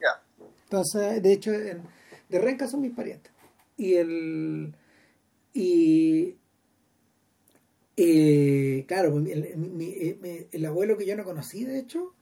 [0.00, 0.22] Ya.
[0.64, 3.32] Entonces, de hecho, de Renca son mis parientes.
[3.76, 4.74] Y el
[5.52, 6.38] y
[8.00, 9.28] eh, claro, el,
[9.80, 12.14] eh, el abuelo que yo no conocí, de hecho,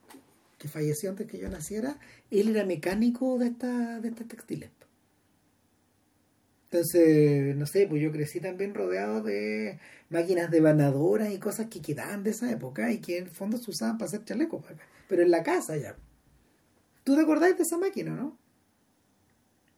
[0.58, 1.98] que falleció antes que yo naciera,
[2.30, 4.70] él era mecánico de estas de estas textiles.
[6.70, 9.78] Entonces, no sé, pues yo crecí también rodeado de
[10.10, 13.56] máquinas de banadoras y cosas que quedaban de esa época y que en el fondo
[13.56, 14.64] se usaban para hacer chalecos,
[15.08, 15.96] pero en la casa ya.
[17.04, 18.36] ¿Tú te acordás de esa máquina, no?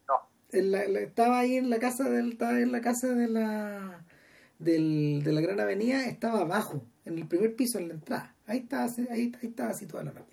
[0.08, 0.58] No.
[0.98, 4.04] estaba ahí en la casa del, estaba en la casa de la
[4.58, 8.34] del, de la Gran Avenida, estaba abajo, en el primer piso, en la entrada.
[8.46, 10.27] Ahí estaba, ahí, ahí estaba situada la máquina.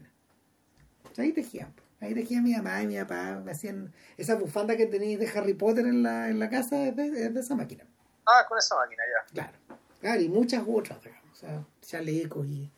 [1.17, 1.73] Ahí tejían.
[2.01, 3.41] Ahí tejía mi mamá y mi papá.
[3.43, 6.95] Me hacían esa bufanda que tenéis de Harry Potter en la, en la casa es
[6.95, 7.85] de, esa máquina.
[8.25, 9.33] Ah, con esa máquina, ya.
[9.33, 9.79] Claro.
[10.01, 10.99] Claro, y muchas otras,
[11.31, 12.71] O sea, chalecos y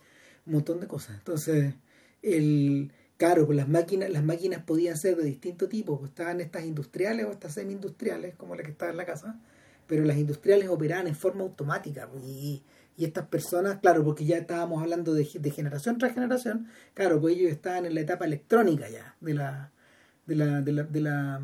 [0.46, 1.18] un montón de cosas.
[1.18, 1.74] Entonces,
[2.22, 6.64] el claro, pues las máquinas, las máquinas podían ser de distinto tipo, pues estaban estas
[6.66, 9.40] industriales o estas semi-industriales, como la que estaba en la casa,
[9.88, 12.64] pero las industriales operaban en forma automática, pues, y
[12.98, 17.52] y estas personas, claro, porque ya estábamos hablando de, generación tras generación, claro, pues ellos
[17.52, 19.72] estaban en la etapa electrónica ya de la,
[20.26, 21.42] de la, de la, de la,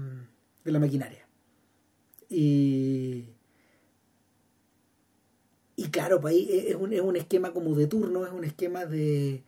[0.65, 1.27] de la maquinaria.
[2.27, 3.29] Y,
[5.75, 9.43] y claro, pues es un, es un esquema como de turno, es un esquema de...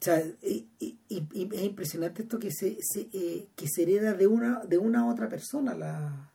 [0.00, 0.68] O sea, y,
[1.08, 2.78] es impresionante esto que se,
[3.12, 6.30] eh, que hereda de una, de una otra persona la,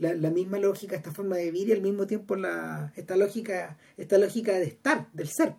[0.00, 4.18] la, misma lógica, esta forma de vivir y al mismo tiempo la, esta lógica, esta
[4.18, 5.54] lógica de estar, del ser.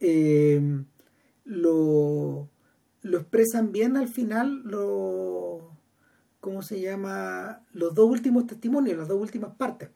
[0.00, 0.60] Eh,
[1.44, 2.48] lo,
[3.02, 5.76] lo expresan bien al final lo
[6.40, 7.64] ¿cómo se llama?
[7.72, 9.90] los dos últimos testimonios, las dos últimas partes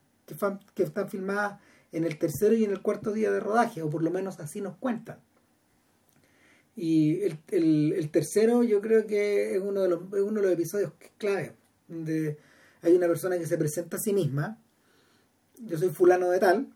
[0.74, 1.60] que, están filmadas
[1.92, 4.60] en el tercero y en el cuarto día de rodaje, o por lo menos así
[4.60, 5.18] nos cuentan.
[6.76, 10.92] Y el, el, tercero yo creo que es uno de los, uno de los episodios
[11.18, 11.54] clave,
[11.88, 12.36] de
[12.84, 14.58] hay una persona que se presenta a sí misma,
[15.58, 16.68] yo soy fulano de tal,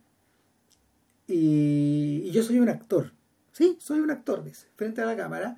[1.26, 3.12] y, yo soy un actor.
[3.52, 5.56] Sí, soy un actor, dice, frente a la cámara.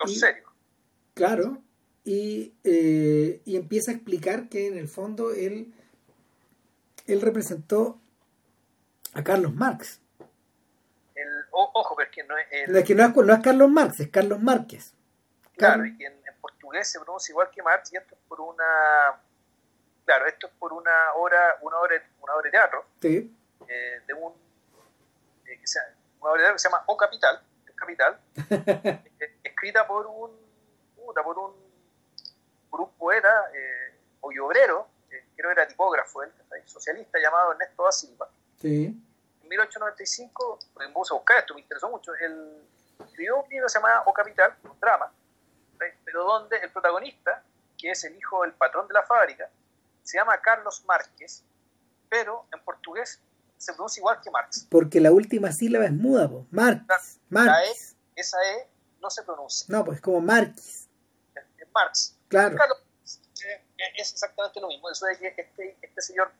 [0.00, 0.44] ¿En serio?
[1.14, 1.62] Claro,
[2.04, 5.72] y, eh, y empieza a explicar que en el fondo él,
[7.06, 8.00] él representó
[9.14, 10.00] a Carlos Marx.
[11.14, 12.46] El, ojo, pero es que no es...
[12.50, 12.76] El...
[12.76, 14.94] es que no es, Carlos Marx, es Carlos Márquez.
[15.56, 18.64] Claro, y que en, portugués se pronuncia igual que Marx y esto es por una...
[20.04, 22.84] Claro, esto es por una obra, una obra, una obra de teatro.
[23.00, 23.36] Sí.
[23.68, 24.32] Eh, de un...
[25.46, 25.82] Eh, que sea,
[26.20, 27.42] una obra de teatro que se llama O Capital,
[27.74, 28.20] Capital
[29.42, 30.44] escrita por un...
[30.96, 31.64] Por un
[32.74, 36.32] por un poeta eh, obrero, eh, creo que era tipógrafo, él,
[36.64, 38.28] socialista, llamado Ernesto da Silva.
[38.60, 38.86] Sí.
[39.42, 42.66] En 1895, me puse a buscar esto, me interesó mucho, él
[42.98, 45.12] escribió un libro que se llama O Capital, un drama,
[46.04, 47.44] pero donde el protagonista,
[47.78, 49.48] que es el hijo del patrón de la fábrica,
[50.04, 51.42] se llama Carlos Márquez,
[52.08, 53.20] pero en portugués
[53.56, 54.66] se pronuncia igual que Marx.
[54.70, 56.46] Porque la última sílaba es muda, po.
[56.50, 57.18] Marx.
[57.30, 57.72] La, e,
[58.14, 58.68] esa E
[59.00, 59.66] no se pronuncia.
[59.68, 60.88] No, pues como Marx.
[61.74, 62.16] Marx.
[62.28, 62.56] Claro.
[62.56, 64.88] Eh, es exactamente lo mismo.
[64.90, 66.30] Eso de que este, este señor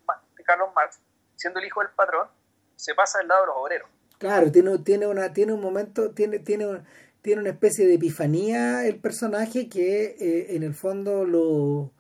[0.45, 1.01] Carlos Marx,
[1.37, 2.29] siendo el hijo del patrón,
[2.77, 3.89] se pasa del lado de los obreros.
[4.19, 6.83] Claro, tiene, tiene, una, tiene un momento, tiene, tiene,
[7.23, 11.93] tiene una especie de epifanía el personaje que eh, en el fondo lo,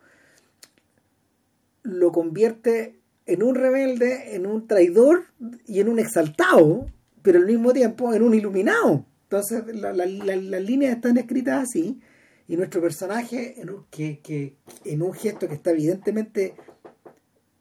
[1.84, 5.26] lo convierte en un rebelde, en un traidor
[5.66, 6.86] y en un exaltado,
[7.22, 9.06] pero al mismo tiempo en un iluminado.
[9.24, 12.00] Entonces las líneas están escritas así
[12.46, 16.54] y nuestro personaje, en un, que, en un gesto que está evidentemente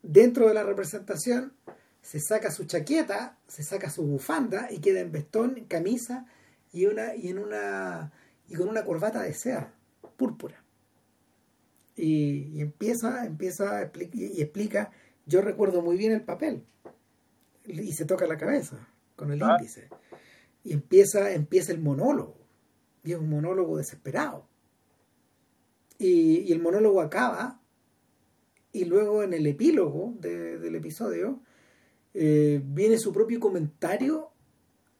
[0.01, 1.53] dentro de la representación,
[2.01, 6.25] se saca su chaqueta, se saca su bufanda y queda en vestón, camisa
[6.73, 8.11] y una y en una
[8.49, 9.73] y con una corbata de seda
[10.17, 10.62] púrpura.
[11.95, 14.91] Y, empieza, empieza y explica,
[15.25, 16.63] yo recuerdo muy bien el papel.
[17.65, 19.55] Y se toca la cabeza con el ah.
[19.57, 19.89] índice.
[20.63, 22.37] Y empieza, empieza el monólogo.
[23.03, 24.47] Y es un monólogo desesperado
[26.03, 27.59] y, el monólogo acaba
[28.71, 31.39] y luego en el epílogo del episodio
[32.13, 34.31] eh, viene su propio comentario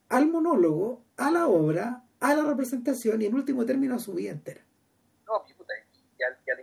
[0.09, 4.31] al monólogo, a la obra, a la representación y en último término a su vida
[4.31, 4.61] entera.
[5.25, 5.73] No, puta,
[6.17, 6.61] y, a, la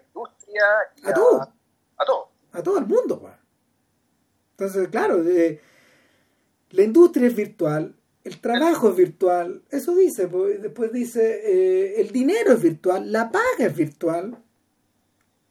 [0.59, 1.53] a, todo.
[1.97, 2.31] A todo.
[2.53, 3.31] A todo el mundo.
[4.53, 5.23] Entonces, claro,
[6.71, 12.11] la industria es virtual, el trabajo es virtual, eso dice, pues, después dice, eh, el
[12.13, 14.37] dinero es virtual, la paga es virtual,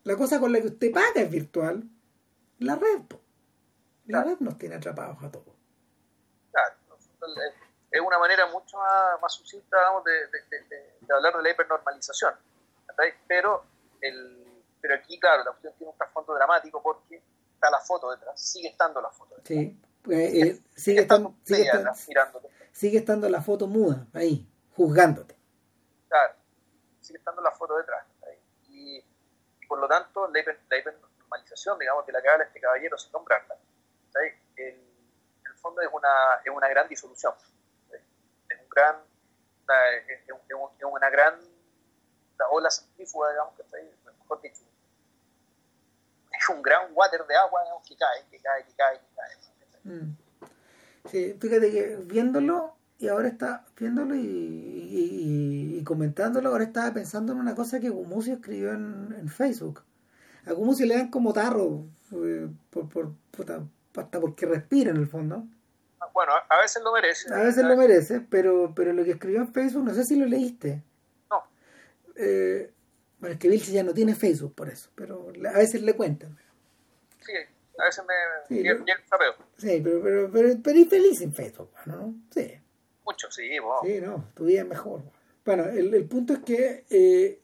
[0.04, 1.84] la cosa con la que usted paga es virtual,
[2.60, 3.02] la red,
[4.06, 5.56] la red nos tiene atrapados a todos.
[6.52, 6.76] Claro,
[7.92, 12.34] es una manera mucho más, sucinta de, hablar de la hipernormalización,
[13.28, 13.64] pero,
[14.02, 14.49] el,
[14.82, 17.22] pero aquí, claro, la cuestión tiene un trasfondo dramático porque
[17.54, 19.48] está la foto detrás, sigue estando la foto detrás.
[19.48, 21.94] Sí, pues, eh, sigue, estando, sigue, estando,
[22.72, 25.36] sigue estando la foto muda ahí, juzgándote.
[26.08, 26.34] Claro,
[27.02, 28.06] sigue estando la foto detrás.
[28.70, 29.04] Y,
[29.68, 33.56] por lo tanto, la, hipernormalización, digamos, de la que habla este caballero sin nombrarla,
[34.56, 34.76] en
[35.46, 36.10] el fondo es una,
[36.44, 37.34] es una gran disolución.
[37.92, 38.96] Es un gran,
[39.64, 41.40] una, es, una gran
[42.40, 44.62] la ola centrífuga, digamos, que está ahí, mejor dicho.
[46.50, 49.96] Es un gran water de agua, digamos, que cae, que cae, que cae, que cae.
[49.96, 50.18] Mm.
[51.10, 57.56] Sí, fíjate que viéndolo y ahora está viéndolo y, comentándolo, ahora estaba pensando en una
[57.56, 59.84] cosa que Gumucio escribió en, Facebook.
[60.46, 63.14] A Gumucio le dan como tarro, eh, por, por,
[63.96, 65.46] hasta porque respira en el fondo.
[66.02, 67.34] Ah, bueno, a veces lo merece.
[67.34, 70.26] A veces lo merece, pero, pero lo que escribió en Facebook, no sé si lo
[70.26, 70.84] leíste.
[71.30, 71.44] No.
[72.16, 72.72] Eh,
[73.20, 76.38] bueno, es que Vilche ya no tiene Facebook por eso, pero a veces le cuentan.
[77.20, 77.34] Sí,
[77.78, 78.56] a veces me.
[78.56, 78.86] Sí, pero,
[79.58, 82.16] sí pero, pero, pero, pero, feliz en Facebook, ¿no?
[82.32, 82.54] Sí.
[83.06, 83.50] Mucho, sí,
[83.84, 85.02] Sí, no, tu vida es mejor.
[85.46, 87.42] Bueno, el, el punto es que eh,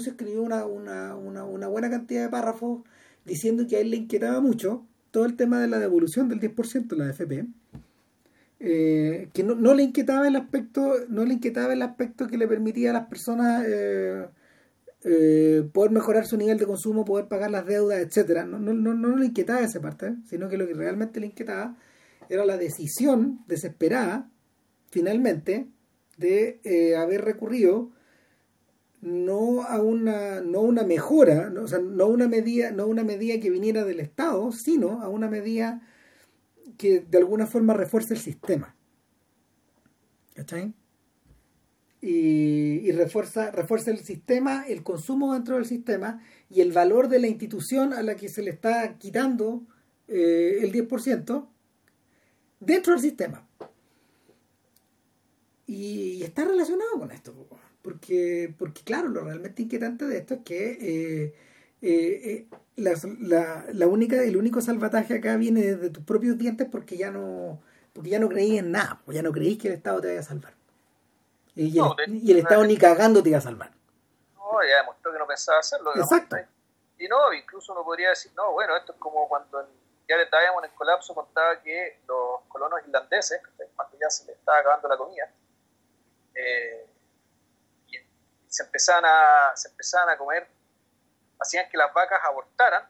[0.00, 2.82] se escribió una, una, una, una, buena cantidad de párrafos
[3.24, 6.86] diciendo que a él le inquietaba mucho todo el tema de la devolución del 10%
[6.86, 7.46] de la AFP.
[8.60, 12.48] Eh, que no, no, le inquietaba el aspecto no le inquietaba el aspecto que le
[12.48, 14.26] permitía a las personas eh,
[15.04, 18.44] eh, poder mejorar su nivel de consumo, poder pagar las deudas, etcétera.
[18.44, 21.76] No, no, no, no le inquietaba esa parte, sino que lo que realmente le inquietaba
[22.28, 24.30] era la decisión desesperada,
[24.90, 25.68] finalmente,
[26.16, 27.90] de eh, haber recurrido
[29.00, 33.38] no a una no una mejora, no, o sea, no una medida, no una medida
[33.38, 35.82] que viniera del Estado, sino a una medida
[36.76, 38.74] que de alguna forma refuerce el sistema.
[40.34, 40.74] ¿Cachai?
[42.00, 47.26] Y, refuerza, refuerza el sistema, el consumo dentro del sistema y el valor de la
[47.26, 49.66] institución a la que se le está quitando
[50.06, 51.48] eh, el 10%
[52.60, 53.46] dentro del sistema.
[55.66, 57.34] Y, está relacionado con esto,
[57.82, 61.34] porque, porque claro, lo realmente inquietante de esto es que eh,
[61.82, 62.46] eh,
[62.76, 67.60] la, la, única, el único salvataje acá viene de tus propios dientes porque ya no,
[67.92, 70.24] porque ya no creí en nada, ya no creís que el Estado te vaya a
[70.24, 70.57] salvar.
[71.58, 71.76] Y,
[72.30, 73.72] el, Estado ni cagando te iba a salvar.
[74.36, 75.90] No, ya demostró que no pensaba hacerlo.
[75.96, 76.36] Exacto.
[76.98, 79.68] Y no, incluso uno podría decir, no, bueno, esto es como cuando
[80.08, 83.42] ya le estábamos en el colapso, contaba que los colonos irlandeses,
[83.74, 85.28] cuando ya se les estaba acabando la comida,
[86.36, 86.86] eh,
[87.88, 87.96] y
[88.46, 90.46] se empezaban, a, se empezaban a comer,
[91.40, 92.88] hacían que las vacas abortaran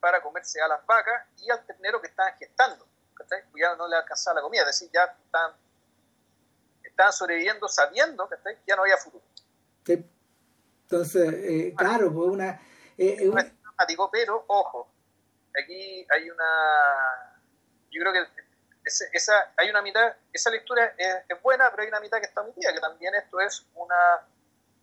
[0.00, 2.86] para comerse a las vacas y al ternero que estaban gestando,
[3.58, 5.52] ya no le alcanzaba la comida, es decir, ya están
[6.96, 8.36] estaban sobreviviendo sabiendo que
[8.66, 9.22] ya no había futuro.
[9.86, 12.50] Entonces, eh, claro, pues una...
[12.96, 13.44] Eh, eh una...
[14.10, 14.88] pero ojo,
[15.50, 17.40] aquí hay una...
[17.90, 18.24] Yo creo que
[19.12, 22.72] esa, hay una mitad, esa lectura es, buena, pero hay una mitad que está omitida,
[22.72, 23.96] que también esto es una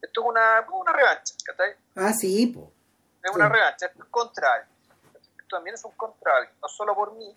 [0.01, 1.33] esto es una, una revancha,
[1.95, 2.67] Ah, sí, pues.
[3.23, 4.67] Es una revancha, esto es contra
[5.13, 7.35] Esto también es un contra no solo por mí,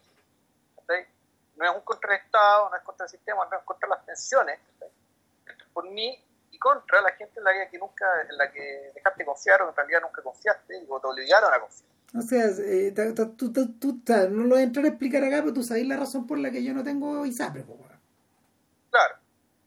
[1.57, 4.05] no es un contra el Estado, no es contra el sistema, no es contra las
[4.05, 4.59] pensiones,
[5.73, 9.63] por mí y contra la gente en la que nunca, en la que dejaste confiar
[9.63, 11.91] o en realidad nunca confiaste y te obligaron a confiar.
[12.17, 14.01] O sea, eh, tú, tú, tú,
[14.31, 16.51] no lo voy a entrar a explicar acá, pero tú sabes la razón por la
[16.51, 17.65] que yo no tengo ISAPRE,
[18.91, 19.17] Claro.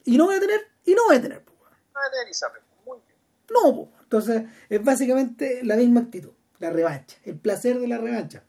[0.05, 2.61] Y no voy a tener, y no voy a tener, No voy a tener ISAPRE,
[2.85, 3.17] muy bien.
[3.51, 8.43] No, entonces es básicamente la misma actitud, la revancha, el placer de la revancha.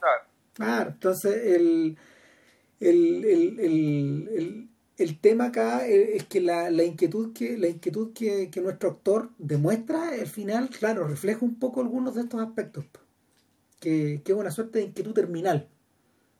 [0.00, 0.24] Claro.
[0.54, 1.96] Claro, entonces el
[2.84, 4.68] el, el, el,
[4.98, 9.30] el, tema acá es que la, la inquietud, que, la inquietud que, que, nuestro actor
[9.38, 12.84] demuestra, al final, claro, refleja un poco algunos de estos aspectos.
[13.80, 15.68] Que, que es una suerte de inquietud terminal.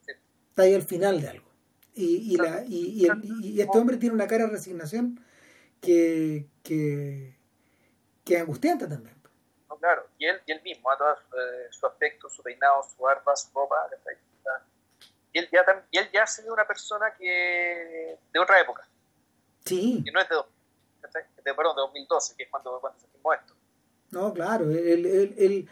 [0.07, 1.47] Está ahí al final de algo.
[1.95, 3.07] Y, y, la, y,
[3.43, 5.21] y, este hombre tiene una cara de resignación
[5.81, 7.37] que, que,
[8.25, 9.15] que es angustiante también.
[9.79, 13.37] claro, y él, y él mismo, a todo eh, su aspecto, su peinado, su barba,
[13.37, 13.77] su ropa,
[15.35, 18.89] y él ya, y él ya ha sido una persona que de otra época.
[19.65, 20.03] Sí.
[20.07, 23.55] Y no es de, de, perdón, de 2012, que es cuando, cuando se filmó esto.
[24.13, 25.69] No, claro, él, él,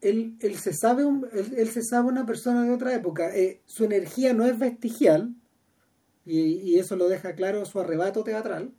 [0.00, 3.36] él, él, se sabe él, se sabe una persona de otra época.
[3.36, 5.34] Eh, su energía no es vestigial,
[6.24, 8.72] y, y, eso lo deja claro su arrebato teatral.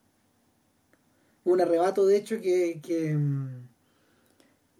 [1.43, 3.69] Un arrebato, de hecho, que, que mm,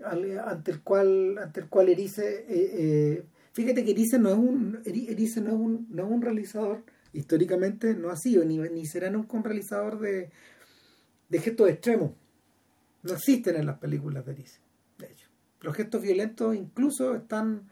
[0.04, 4.72] ante el cual ante el cual Erice eh, eh, Fíjate que Erice no es un,
[4.74, 6.84] no es un, no es un realizador,
[7.14, 10.30] históricamente no ha sido, ni, ni será nunca un realizador de,
[11.30, 12.12] de gestos extremos.
[13.04, 14.60] No existen en las películas de Erice,
[14.98, 15.28] de hecho.
[15.62, 17.70] Los gestos violentos incluso están,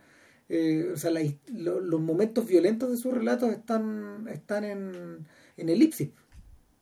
[0.49, 5.25] eh, o sea, los momentos violentos de sus relatos están, están en,
[5.57, 6.09] en elipsis.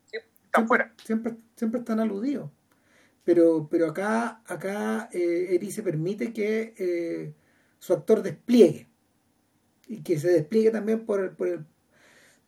[0.06, 0.93] Sí, están fuera.
[1.04, 2.50] Siempre, siempre están aludidos.
[3.24, 7.34] Pero, pero acá, acá eh, Erice permite que eh,
[7.86, 8.90] su actor despliegue
[9.86, 11.64] y que se despliegue también por, por,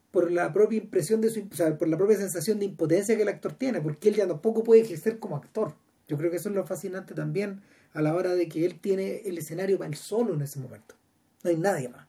[0.09, 3.29] por la propia impresión de su, o por la propia sensación de impotencia que el
[3.29, 5.75] actor tiene, porque él ya tampoco puede ejercer como actor.
[6.07, 7.61] Yo creo que eso es lo fascinante también
[7.93, 10.95] a la hora de que él tiene el escenario para él solo en ese momento.
[11.43, 12.07] No hay nadie más.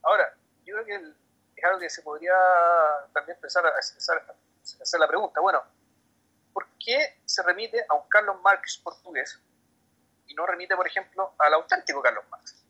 [0.00, 0.34] ahora,
[0.64, 2.32] yo creo que es algo que se podría
[3.12, 5.42] también empezar a, hacer la pregunta.
[5.42, 5.60] Bueno,
[6.54, 9.38] ¿por qué se remite a un Carlos Marx portugués
[10.30, 12.64] y no remite, por ejemplo, al auténtico Carlos Marx?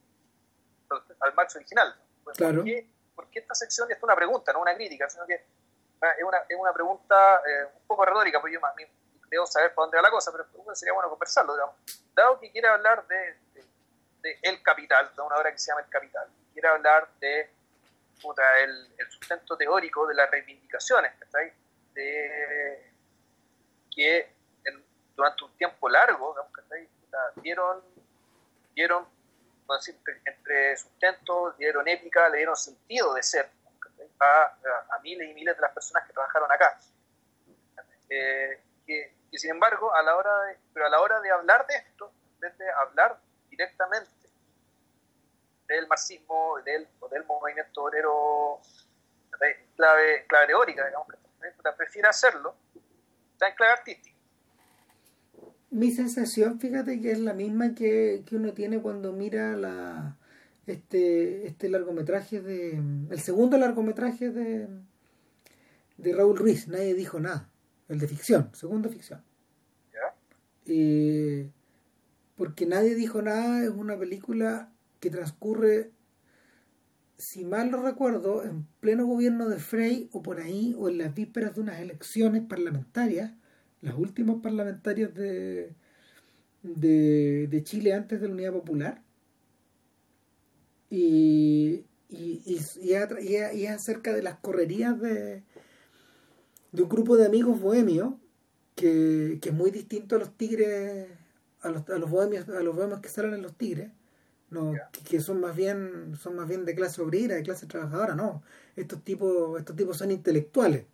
[1.21, 1.95] al Marx original.
[2.25, 2.65] Pues, claro.
[3.15, 3.91] ¿por, qué, esta sección?
[3.93, 5.45] es una pregunta, no una crítica, sino que
[6.01, 8.75] ah, es una, es una pregunta eh, un poco retórica, porque yo más
[9.29, 11.77] creo saber para dónde va la cosa, pero sería bueno conversarlo, digamos.
[12.15, 13.37] Dado que quiere hablar de,
[14.23, 17.41] de, El Capital, de una obra que se llama El Capital, quiere hablar de
[18.63, 21.13] el, el, sustento teórico de las reivindicaciones,
[21.95, 22.93] De,
[23.95, 24.35] que
[25.15, 26.53] durante un tiempo largo, digamos,
[27.43, 27.83] dieron,
[28.75, 29.07] dieron
[30.25, 33.49] entre sustento, le dieron épica, le dieron sentido de ser
[34.19, 34.57] a,
[34.91, 36.79] a, miles y miles de las personas que trabajaron acá.
[38.09, 41.77] Eh, que, sin embargo, a la hora de, pero a la hora de hablar de
[41.77, 44.11] esto, en vez de hablar directamente
[45.69, 48.61] del marxismo del, o del movimiento obrero
[49.77, 51.07] clave, clave teórica, digamos,
[51.77, 52.57] prefiere hacerlo
[53.33, 54.10] está en clave artística
[55.71, 60.17] mi sensación, fíjate que es la misma que, uno tiene cuando mira la
[60.67, 64.69] este este largometraje de el segundo largometraje de
[65.97, 67.51] de Raúl Ruiz, nadie dijo nada.
[67.89, 69.23] el de ficción, segundo ficción.
[70.67, 71.51] Eh,
[72.37, 75.91] porque nadie dijo nada, es una película que transcurre,
[77.19, 81.15] si mal no recuerdo, en pleno gobierno de Frey o por ahí, o en las
[81.15, 83.33] vísperas de unas elecciones parlamentarias,
[83.83, 85.75] las últimas parlamentarias de,
[86.63, 89.03] de, de Chile antes de la Unidad Popular.
[90.91, 92.59] Y, y, y,
[93.55, 95.45] y, acerca de las correrías de,
[96.73, 98.15] de un grupo de amigos bohemios
[98.75, 101.09] que, que es muy distinto a los tigres,
[101.61, 103.91] a los, a los bohemios, a los bohemios que salen en los tigres,
[104.51, 104.73] no,
[105.09, 108.43] que, son más bien, son más bien de clase obrera, de clase trabajadora, no.
[108.75, 110.87] Estos tipos, estos tipos son intelectuales,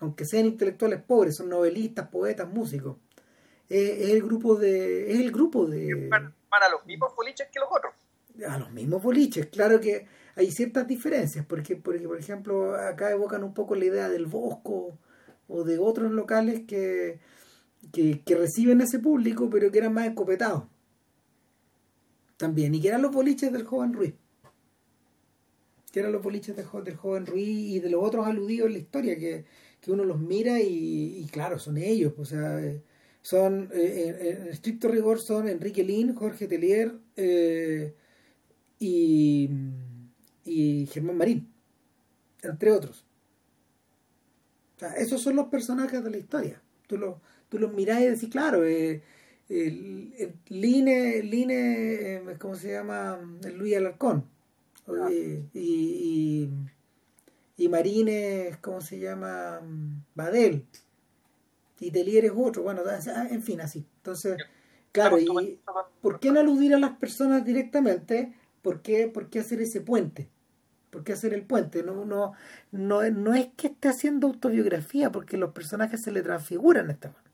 [0.00, 2.96] aunque sean intelectuales pobres, son novelistas, poetas, músicos.
[3.68, 6.08] es el grupo de, es el grupo de.
[6.48, 7.94] Para los mismos boliches que los otros.
[8.48, 13.42] A los mismos boliches, claro que hay ciertas diferencias, porque, porque por ejemplo acá evocan
[13.42, 14.98] un poco la idea del Bosco
[15.48, 17.18] o de otros locales que,
[17.92, 20.64] que, reciben ese público, pero que eran más escopetados.
[22.36, 24.14] También, y que eran los boliches del joven Ruiz.
[25.90, 28.78] Que eran los boliches del, del joven Ruiz y de los otros aludidos en la
[28.78, 29.46] historia, que,
[29.86, 32.14] uno los mira y, claro, son ellos.
[32.18, 32.60] O sea,
[33.22, 37.94] son, eh, en, estricto rigor, son Enrique Lin, Jorge Telier eh,
[38.78, 39.50] y
[40.46, 41.52] y Germán Marín,
[42.42, 43.04] entre otros.
[44.76, 46.62] O sea, esos son los personajes de la historia.
[46.86, 47.16] Tú los,
[47.48, 49.02] tú los mirás y decís, claro, eh,
[49.48, 50.12] el,
[50.48, 53.18] Line, Line eh, ¿cómo se llama?
[53.54, 54.24] Luis Alarcón.
[55.10, 56.50] y, y,
[57.56, 59.60] y Marín es, ¿cómo se llama?
[60.14, 60.66] Badel.
[61.80, 62.62] Y Telier es otro.
[62.62, 62.82] Bueno,
[63.30, 63.86] en fin, así.
[63.96, 64.36] Entonces,
[64.92, 65.60] claro, y
[66.00, 68.34] ¿por qué no aludir a las personas directamente?
[68.62, 70.28] ¿Por qué, ¿Por qué hacer ese puente?
[70.90, 71.82] ¿Por qué hacer el puente?
[71.82, 72.32] No, no,
[72.72, 77.08] no, no es que esté haciendo autobiografía, porque los personajes se le transfiguran a esta
[77.08, 77.30] mano.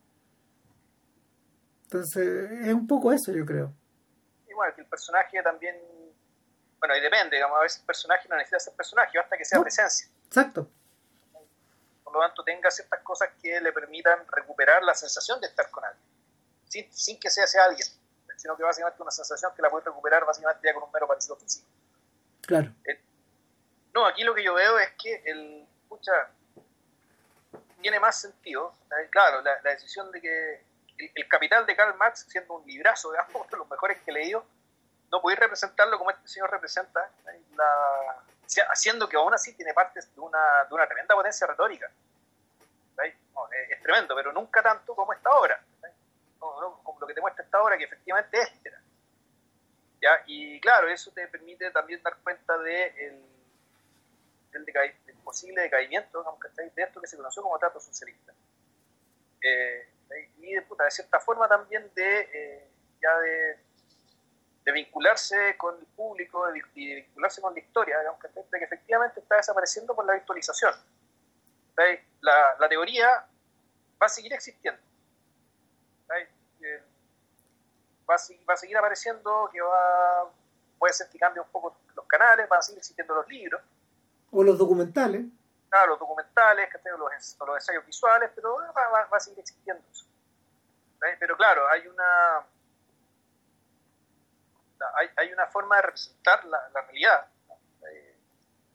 [1.84, 3.74] Entonces, es un poco eso, yo creo.
[4.48, 5.76] Igual, que el personaje también.
[6.78, 9.60] Bueno, y depende, digamos, a veces el personaje no necesita ser personaje, basta que sea
[9.60, 10.11] presencia.
[10.33, 10.66] Exacto.
[12.03, 15.85] Por lo tanto, tenga ciertas cosas que le permitan recuperar la sensación de estar con
[15.85, 16.03] alguien,
[16.68, 17.87] sin, sin que sea ese alguien,
[18.37, 21.37] sino que básicamente una sensación que la puede recuperar básicamente ya con un mero parecido
[21.37, 21.66] físico.
[22.47, 22.72] Claro.
[22.87, 22.99] Eh,
[23.93, 26.30] no, aquí lo que yo veo es que el, pucha,
[27.83, 28.74] tiene más sentido.
[29.11, 30.64] Claro, la, decisión de que
[31.14, 33.18] el, capital de Karl Marx, siendo un librazo, de
[33.51, 34.47] de los mejores que he leído,
[35.11, 37.11] no podéis representarlo como este señor representa,
[37.55, 38.24] la,
[38.61, 41.90] haciendo que aún así tiene partes de una, de una tremenda potencia retórica.
[43.03, 45.61] es, tremendo, pero nunca tanto como esta obra.
[46.38, 48.53] como lo que te muestra esta obra, que efectivamente es
[50.00, 50.22] ¿Ya?
[50.26, 56.82] Y claro, eso te permite también dar cuenta de el, del, posible decaimiento digamos, de
[56.82, 58.32] esto que se conoció como trato socialista.
[59.40, 59.88] Eh,
[60.38, 62.68] y de, puta, de cierta forma también de, eh,
[63.00, 63.59] ya de,
[64.64, 66.44] de, vincularse con el público
[66.74, 70.74] y de vincularse con la historia, digamos, de que efectivamente está desapareciendo por la virtualización.
[72.20, 73.26] La, la, teoría
[74.00, 74.80] va a seguir existiendo.
[76.14, 76.82] Eh,
[78.08, 80.30] va, a, va, a, seguir apareciendo, que va,
[80.78, 83.60] puede ser que cambie un poco los canales, van a seguir existiendo los libros,
[84.32, 85.26] o los documentales.
[85.68, 90.06] Claro, los documentales, los, los ensayos visuales, pero va, a seguir existiendo eso.
[91.18, 92.44] Pero claro, hay una
[94.97, 97.26] hay, hay una forma de representar la, realidad,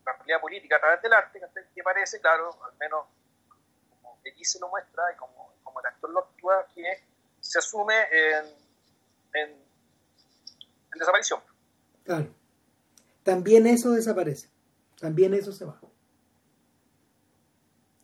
[0.05, 1.41] la realidad política a través del arte,
[1.74, 3.05] que parece, claro, al menos
[3.89, 7.03] como aquí se lo muestra y como, como el actor lo actúa, que
[7.39, 8.45] se asume en,
[9.34, 11.41] en, en desaparición.
[12.03, 12.28] Claro.
[13.24, 14.49] También eso desaparece.
[14.99, 15.80] También eso se va.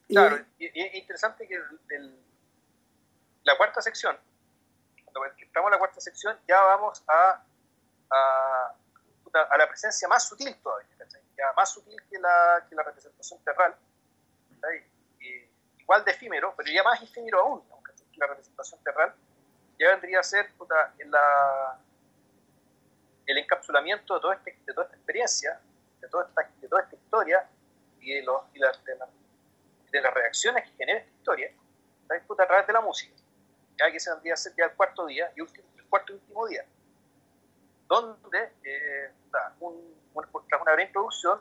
[0.07, 1.57] Claro, y, es interesante que
[3.43, 4.17] la cuarta sección,
[5.03, 7.43] cuando estamos en la cuarta sección, ya vamos a,
[8.13, 8.75] a,
[9.49, 10.89] a la presencia más sutil todavía,
[11.37, 13.75] ya más sutil que la, que la representación terral,
[15.77, 17.63] igual de efímero, pero ya más efímero aún,
[18.11, 19.13] que la representación terral,
[19.79, 20.51] ya vendría a ser
[21.07, 21.79] la,
[23.25, 25.59] el encapsulamiento de, todo este, de toda esta experiencia
[26.03, 27.49] de toda esta, de toda esta historia
[28.01, 28.67] y de, los, y de,
[29.91, 31.51] de, las reacciones que genera esta historia,
[32.11, 33.15] disputa a través de la música,
[33.79, 36.15] ya que se vendría a ser ya el cuarto día y último, el cuarto y
[36.15, 36.65] último día,
[38.01, 39.11] donde, eh,
[39.59, 39.95] un,
[40.47, 41.39] tras una breve introducción,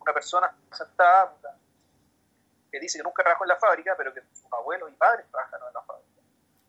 [0.00, 1.36] una persona sentada
[2.70, 5.68] que dice que nunca trabajó en la fábrica, pero que sus abuelos y padres trabajaron
[5.68, 6.20] en la fábrica.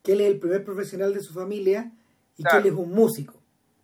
[0.04, 1.92] Que él es el primer profesional de su familia
[2.38, 3.36] y que él es un músico.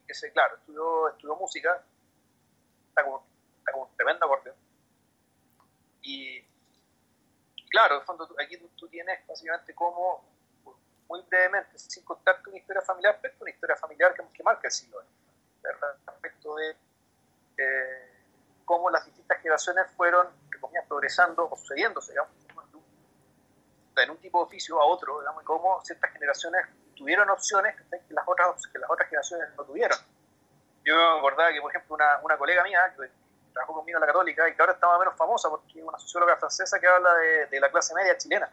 [0.07, 1.84] Que se, claro, estudió, estudió música,
[2.89, 3.25] está como,
[3.75, 4.55] un tremendo acordeón.
[6.01, 6.41] Y,
[7.69, 10.23] claro, en fondo aquí tú, tienes básicamente como,
[11.08, 14.72] muy brevemente, sin contarte una historia familiar, pero una historia familiar que, que marca el
[14.72, 15.01] siglo
[16.05, 16.76] respecto de
[17.58, 18.12] eh,
[18.66, 20.28] cómo las distintas generaciones fueron,
[20.88, 22.32] progresando o sucediéndose, digamos,
[23.97, 28.14] en un tipo de oficio a otro, digamos, y cómo ciertas generaciones tuvieron opciones que
[28.14, 29.97] las otras, que las otras generaciones no tuvieron.
[30.84, 33.10] Yo me acordaba que, por ejemplo, una, una colega mía que
[33.53, 35.84] trabajó conmigo en la Católica y que ahora está más o menos famosa porque es
[35.84, 37.14] una socióloga francesa que habla
[37.49, 38.49] de, la clase media chilena.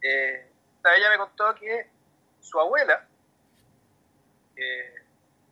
[0.00, 0.50] Eh,
[0.94, 1.90] ella me contó que
[2.40, 3.06] su abuela
[4.56, 4.94] eh,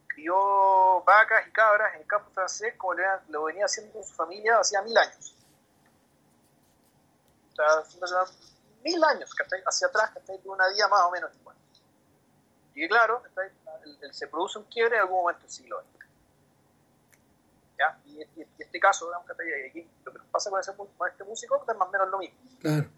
[0.07, 2.95] crió vacas y cabras en el campo francés como
[3.29, 5.35] lo venía haciendo su familia hacía mil años.
[7.53, 8.25] O sea,
[8.83, 9.31] mil años,
[9.67, 11.57] Hacia atrás, De una día más o menos igual.
[12.75, 13.23] Y claro,
[14.11, 16.07] se produce un quiebre en algún momento del siglo XX.
[17.79, 17.99] ¿Ya?
[18.07, 21.57] Y, y, este caso, digamos, aquí, lo que nos pasa con, ese, con este músico
[21.57, 22.39] es más o menos lo mismo.
[22.61, 22.89] Claro.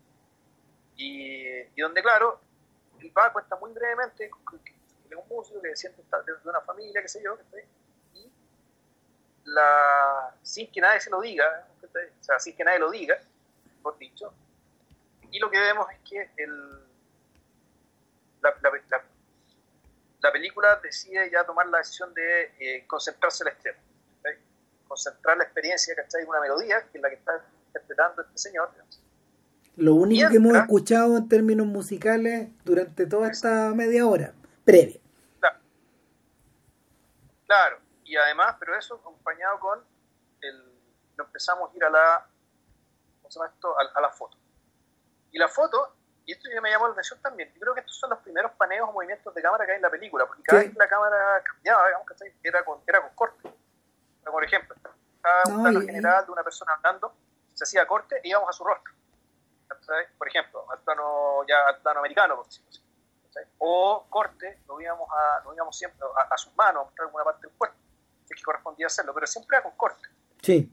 [0.96, 2.40] Y, donde, claro,
[3.00, 4.32] el va cuenta muy brevemente es
[5.16, 7.38] un músico que siente de una familia, qué sé yo,
[8.14, 8.30] y
[9.44, 13.18] la, sin que nadie se lo diga, o sea, sin que nadie lo diga,
[13.82, 14.32] por dicho,
[15.30, 16.70] y lo que vemos es que el,
[18.40, 19.02] la, la,
[20.20, 23.78] la, película decide ya tomar la decisión de eh, concentrarse al extremo.
[24.88, 26.24] Concentrar la experiencia, ¿cachai?
[26.24, 28.70] Una melodía, que es la que está interpretando este señor.
[29.76, 34.32] Lo único que hemos escuchado en términos musicales durante toda esta media hora
[34.64, 34.98] previa.
[35.38, 35.58] Claro.
[37.46, 37.78] claro.
[38.04, 39.80] Y además, pero eso acompañado con
[40.40, 40.64] el.
[41.18, 42.26] empezamos a ir a la.
[43.20, 43.74] ¿Cómo se llama esto?
[43.78, 44.36] A, a la foto.
[45.32, 47.98] Y la foto, y esto ya me llamó la atención también, yo creo que estos
[47.98, 50.62] son los primeros paneos o movimientos de cámara que hay en la película, porque cada
[50.62, 52.06] vez que la cámara cambiaba, digamos,
[52.42, 53.52] era con, era con corte.
[54.24, 54.74] por ejemplo,
[55.20, 57.14] cada un plano general de una persona andando,
[57.54, 58.95] se hacía corte y íbamos a su rostro.
[60.18, 62.70] Por ejemplo, al plano, ya al plano americano, por decirlo
[63.58, 66.00] O corte, lo íbamos, a, íbamos siempre
[66.30, 67.76] a, sus manos, a mostrar alguna parte del cuerpo,
[68.24, 70.08] si es que correspondía hacerlo, pero siempre era con corte.
[70.42, 70.72] Sí.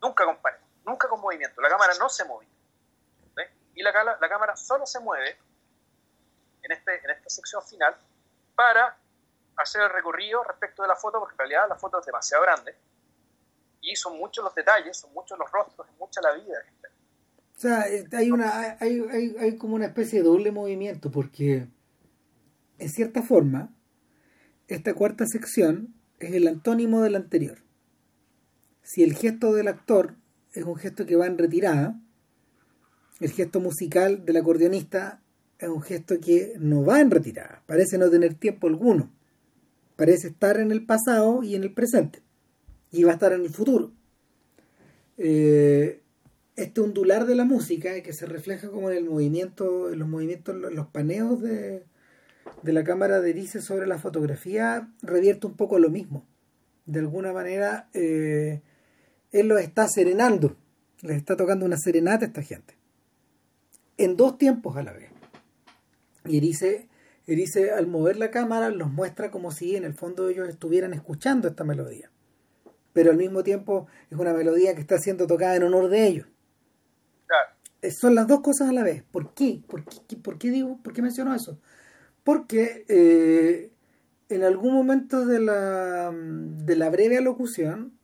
[0.00, 0.38] Nunca con
[0.84, 1.60] nunca con movimiento.
[1.60, 2.48] La cámara no se movía
[3.74, 5.38] y la, la cámara solo se mueve
[6.62, 7.96] en, este, en esta sección final
[8.54, 8.96] para
[9.56, 12.76] hacer el recorrido respecto de la foto, porque en realidad la foto es demasiado grande
[13.80, 16.58] y son muchos los detalles, son muchos los rostros, es mucha la vida.
[16.58, 17.01] O
[17.62, 21.68] sea, eh, hay, una, hay, hay, hay como una especie de doble movimiento, porque
[22.78, 23.74] en cierta forma,
[24.68, 27.58] esta cuarta sección es el antónimo del anterior.
[28.82, 30.16] Si el gesto del actor
[30.52, 32.00] es un gesto que va en retirada,
[33.20, 35.22] el gesto musical del acordeonista
[35.58, 39.12] es un gesto que no va en retirada, parece no tener tiempo alguno,
[39.94, 42.20] parece estar en el pasado y en el presente,
[42.90, 43.92] y va a estar en el futuro.
[45.18, 46.01] Eh,
[46.56, 50.54] este ondular de la música, que se refleja como en el movimiento, en los movimientos,
[50.54, 51.84] los paneos de,
[52.62, 56.26] la cámara de Erice sobre la fotografía, revierte un poco lo mismo.
[56.86, 58.60] De alguna manera, eh,
[59.30, 60.56] él lo está serenando,
[61.00, 62.82] les está tocando una serenata a esta gente
[63.96, 65.10] en dos tiempos a la vez.
[66.24, 66.88] Y Erice,
[67.26, 71.48] Erice al mover la cámara los muestra como si en el fondo ellos estuvieran escuchando
[71.48, 72.10] esta melodía.
[72.92, 76.26] Pero al mismo tiempo es una melodía que está siendo tocada en honor de ellos.
[77.82, 79.02] Eh, son las dos cosas a la vez.
[79.02, 79.62] ¿Por qué?
[79.66, 80.78] ¿Por qué, por qué digo?
[80.82, 81.60] ¿Por qué menciono eso?
[82.24, 83.72] Porque eh,
[84.28, 87.98] en algún momento de la, de la breve alocución,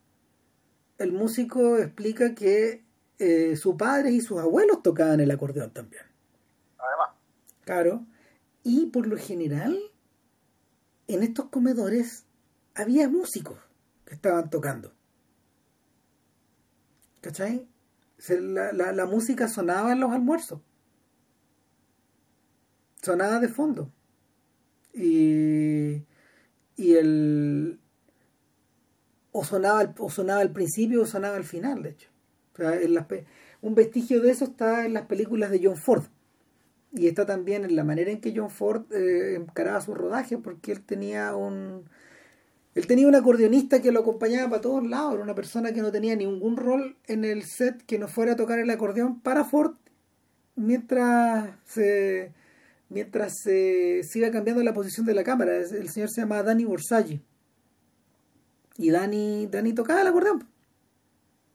[0.98, 2.84] el músico explica que
[3.20, 6.02] eh, sus padres y sus abuelos tocaban el acordeón también.
[6.76, 7.16] Además.
[7.64, 8.06] Claro.
[8.64, 9.78] Y por lo general,
[11.06, 12.26] en estos comedores
[12.74, 13.58] había músicos
[14.04, 14.92] que estaban tocando.
[17.20, 17.66] ¿Cachai?
[18.26, 20.60] La, la, música sonaba en los almuerzos.
[23.00, 23.92] Sonaba de fondo.
[24.92, 26.04] Y,
[26.76, 27.78] y el.
[29.30, 32.08] O sonaba, o sonaba al principio o sonaba al final, de hecho
[33.60, 36.04] un vestigio de eso está en las películas de John Ford.
[36.92, 40.72] Y está también en la manera en que John Ford eh, encaraba su rodaje, porque
[40.72, 41.84] él tenía un.
[42.78, 45.90] Él tenía un acordeonista que lo acompañaba para todos lados, era una persona que no
[45.90, 49.74] tenía ningún rol en el set que no fuera a tocar el acordeón para Ford
[50.54, 52.32] mientras se
[52.88, 55.56] mientras se, iba cambiando la posición de la cámara.
[55.56, 57.20] El señor se llama Danny Borsaggi.
[58.76, 60.46] Y Danny, Danny tocaba el acordeón.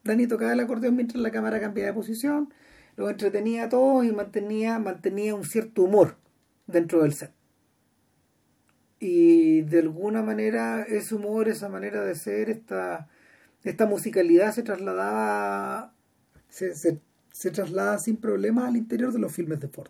[0.04, 2.54] Dani tocaba el acordeón mientras la cámara cambiaba de posición,
[2.98, 6.18] lo entretenía a todos y mantenía, mantenía un cierto humor
[6.68, 7.32] dentro del set.
[9.04, 13.10] Y de alguna manera ese humor, esa manera de ser, esta,
[13.64, 15.94] esta musicalidad se trasladaba,
[16.48, 19.90] se, se traslada sin problemas al interior de los filmes de Ford.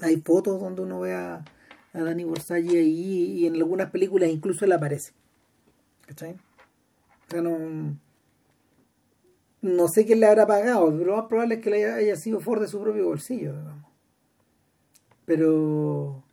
[0.00, 1.44] Hay fotos donde uno ve a,
[1.92, 5.12] a Danny ahí y en algunas películas incluso él aparece.
[6.06, 6.32] ¿Cachai?
[6.32, 7.96] O sea, no,
[9.60, 12.40] no sé quién le habrá pagado, pero lo más probable es que le haya, sido
[12.40, 13.92] Ford de su propio bolsillo, digamos.
[15.24, 16.24] Pero,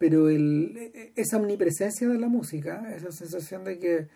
[0.00, 4.08] pero el, esa omnipresencia de la música, esa sensación de que,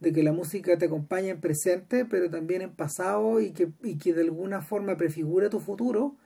[0.00, 3.98] de que la música te acompaña en presente, pero también en pasado y que, y
[3.98, 6.16] que de alguna forma prefigura tu futuro,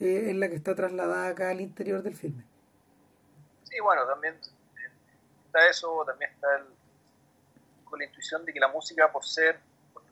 [0.00, 2.42] eh, es la que está trasladada acá al interior del filme.
[3.64, 4.34] Sí, bueno, también
[5.44, 6.64] está eso, también está el,
[7.84, 9.60] con la intuición de que la música, por ser,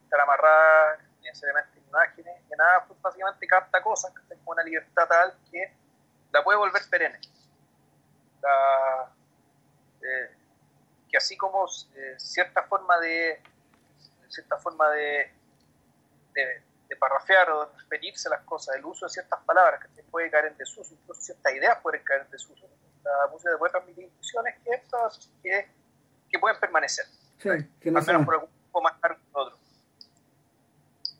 [0.04, 5.32] estar amarrada necesariamente imágenes, que nada, pues básicamente capta cosas, que con una libertad tal
[5.50, 5.72] que
[6.34, 7.18] la puede volver perenne.
[10.02, 10.30] Eh,
[11.08, 13.40] que así como eh, cierta forma de
[14.28, 15.30] cierta forma de,
[16.32, 19.94] de, de, parrafear o de referirse a las cosas, el uso de ciertas palabras que
[19.94, 22.66] se puede caer en desuso, incluso ciertas ideas pueden caer en desuso.
[23.04, 24.82] La música puede transmitir intuiciones que,
[25.42, 25.68] que,
[26.30, 27.04] que pueden permanecer.
[27.38, 29.58] Sí, que no al menos por algún tiempo más largo que otro.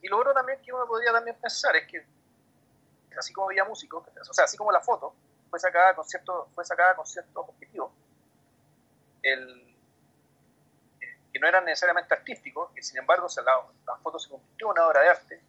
[0.00, 2.02] Y lo otro también que uno podría también pensar es que,
[3.18, 5.14] así como había músicos, o sea, así como la foto
[5.52, 7.92] fue sacada con cierto, fue sacada con ciertos objetivos,
[9.22, 9.76] el,
[11.30, 13.52] que no eran necesariamente artísticos, que sin embargo la,
[13.86, 15.42] la foto se convirtió en una obra de arte.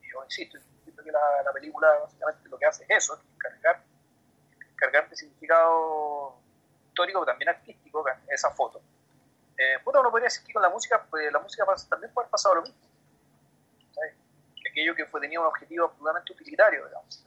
[0.00, 3.20] Y yo insisto, insisto que la, la, película básicamente lo que hace es eso, es
[3.36, 3.82] cargar,
[4.74, 6.38] cargar de significado
[6.88, 8.80] histórico, pero también artístico, esa foto.
[9.58, 12.54] Eh, uno podría decir que con la música, pues, la música también puede haber pasado
[12.54, 12.92] lo mismo
[14.72, 17.24] aquello que fue tenía un objetivo absolutamente utilitario, digamos.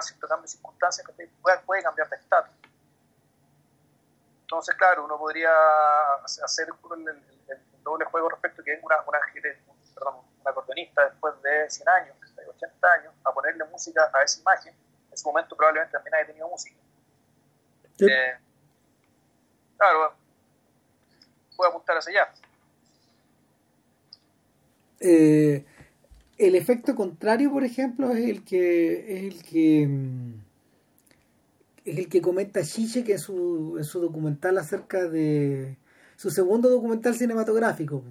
[0.00, 2.54] Cierto cambio de circunstancias que puede, puede cambiar de estatus.
[4.42, 5.50] Entonces, claro, uno podría
[6.24, 9.20] hacer el, el, el doble juego respecto a que una, una,
[9.94, 12.16] perdón, un acordeonista después de 100 años,
[12.48, 14.74] 80 años, a ponerle música a esa imagen.
[14.74, 16.76] En ese momento probablemente también haya tenido música.
[17.96, 18.06] Sí.
[18.10, 18.38] Eh,
[19.76, 20.14] claro,
[21.56, 22.34] puede apuntar hacia allá.
[25.00, 25.64] Eh,
[26.40, 30.32] el efecto contrario, por ejemplo, es el que es el que mm,
[31.84, 35.76] es el que comenta Chiche que en su, en su documental acerca de
[36.16, 38.02] su segundo documental cinematográfico.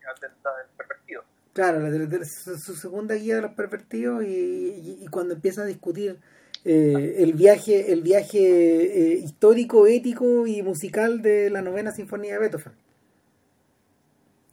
[0.00, 0.30] El
[0.76, 1.22] pervertido.
[1.52, 5.62] Claro, la de, de, su segunda guía de los pervertidos y, y, y cuando empieza
[5.62, 6.18] a discutir
[6.64, 12.38] eh, el viaje, el viaje eh, histórico, ético y musical de la novena sinfonía de
[12.40, 12.85] Beethoven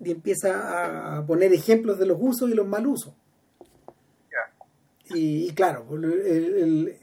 [0.04, 3.14] y empieza a poner ejemplos de los usos y los mal usos.
[5.10, 6.98] Y, y, claro, el, el,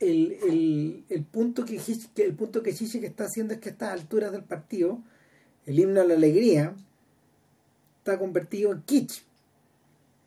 [0.00, 1.80] el, el, punto que
[2.16, 5.02] el punto que que está haciendo es que a estas alturas del partido,
[5.66, 6.74] el himno a la alegría
[7.98, 9.22] está convertido en kitsch.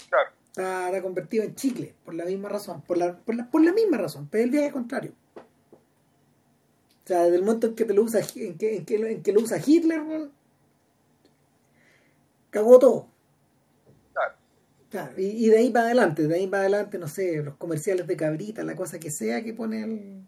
[0.10, 0.30] Claro.
[0.48, 3.74] Está, está, convertido en chicle, por la misma razón, por la, por la, por la
[3.74, 5.14] misma razón, pero el viaje contrario.
[5.36, 9.24] O sea, desde el momento en que te lo usa, en que, en que, en
[9.24, 10.02] que lo usa Hitler,
[12.50, 13.08] cagó todo.
[14.14, 14.34] Claro.
[14.90, 15.14] claro.
[15.18, 18.18] Y, y, de ahí para adelante, de ahí para adelante, no sé, los comerciales de
[18.18, 20.22] cabrita, la cosa que sea que pone el.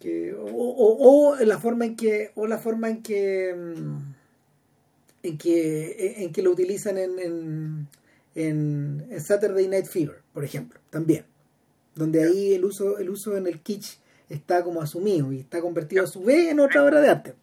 [0.00, 2.32] Que, o, o, o, la forma en que.
[2.34, 3.54] O la forma en que.
[3.54, 4.14] Mm,
[5.24, 7.88] en que, en que lo utilizan en, en,
[8.34, 11.24] en, en Saturday Night Fever, por ejemplo, también.
[11.94, 13.98] Donde ahí el uso, el uso en el kitsch
[14.28, 17.34] está como asumido y está convertido a su vez en otra obra de arte.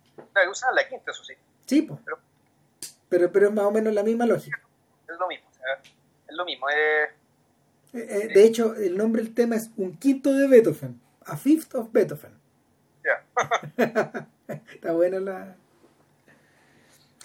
[0.50, 1.34] Usan la quinta, eso sí.
[1.66, 2.00] Sí, pues.
[3.12, 4.62] Pero pero, es más o menos la misma lógica.
[5.06, 5.82] Es lo mismo, o sea,
[6.30, 6.70] es lo mismo.
[6.70, 7.10] Eh,
[7.94, 11.92] eh, de hecho, el nombre del tema es Un quinto de Beethoven, A Fifth of
[11.92, 12.32] Beethoven.
[13.04, 13.26] Ya.
[13.78, 14.28] Yeah.
[14.74, 15.56] Está buena la...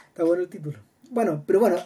[0.09, 0.80] Está bueno el título.
[1.11, 1.76] Bueno, pero bueno,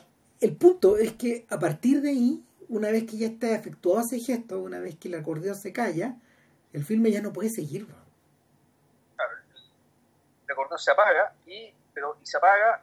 [0.40, 4.18] el punto es que a partir de ahí, una vez que ya está efectuado ese
[4.18, 6.16] gesto, una vez que el acordeón se calla,
[6.72, 7.86] el filme ya no puede seguir.
[9.16, 9.32] Claro,
[10.46, 12.82] el acordeón se apaga y, pero, y se apaga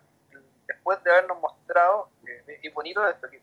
[0.87, 3.41] después de habernos mostrado, eh, y bonito esto, que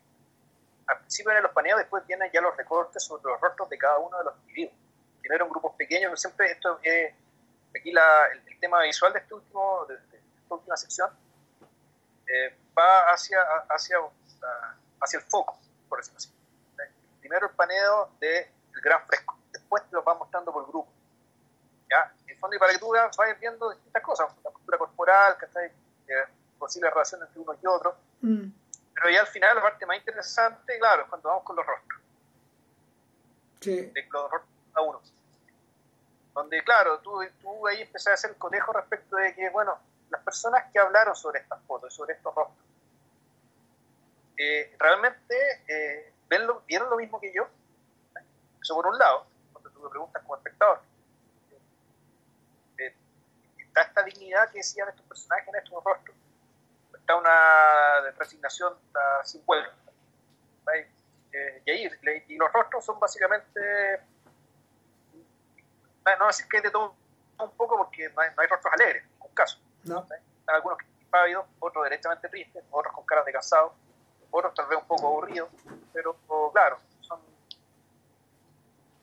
[0.87, 3.99] al principio en los paneos, después vienen ya los recortes sobre los rostros de cada
[3.99, 4.75] uno de los individuos.
[5.21, 7.13] Primero en grupos pequeños, pero siempre esto es,
[7.79, 11.11] aquí la, el, el, tema visual de, este último, de, de esta última sección
[12.27, 13.39] eh, va hacia,
[13.69, 13.99] hacia,
[15.01, 16.31] hacia el foco, por decirlo así.
[17.21, 18.47] Primero el paneo del
[18.83, 20.91] gran fresco, después te lo va mostrando por grupo.
[21.91, 22.11] ¿ya?
[22.27, 25.65] En fondo, y para que tú vayas viendo distintas cosas, la postura corporal, que está
[25.65, 25.73] eh,
[26.65, 27.95] posible relación entre unos y otros.
[28.23, 28.49] Mm.
[28.95, 32.01] Pero ya al final la parte más interesante, claro, es cuando vamos con los rostros.
[33.61, 33.77] Sí.
[33.77, 35.01] De los rostros a uno.
[36.33, 39.79] Donde, claro, tú, tú ahí empezás a hacer el cotejo respecto de que, bueno,
[40.11, 42.65] las personas que hablaron sobre estas fotos, sobre estos rostros,
[44.37, 45.37] eh, realmente
[45.69, 47.47] eh, ven lo, vieron lo mismo que yo.
[48.61, 50.81] Eso por un lado, cuando tú me preguntas como espectador.
[52.79, 52.95] Eh,
[53.59, 56.17] está esta dignidad que decían estos personajes en estos rostros.
[57.05, 59.71] Está una resignación está sin vuelta.
[61.33, 61.91] Eh, y, ahí,
[62.29, 64.01] y los rostros son básicamente
[66.07, 66.95] no, no decir que hay de todo
[67.39, 69.59] un poco porque no hay, no hay rostros alegres, en ningún caso.
[69.85, 70.07] No.
[70.47, 73.75] Algunos impávidos, otros derechamente tristes, otros con caras de cansado,
[74.31, 75.51] otros tal vez un poco aburridos,
[75.93, 76.17] pero
[76.53, 77.21] claro, son,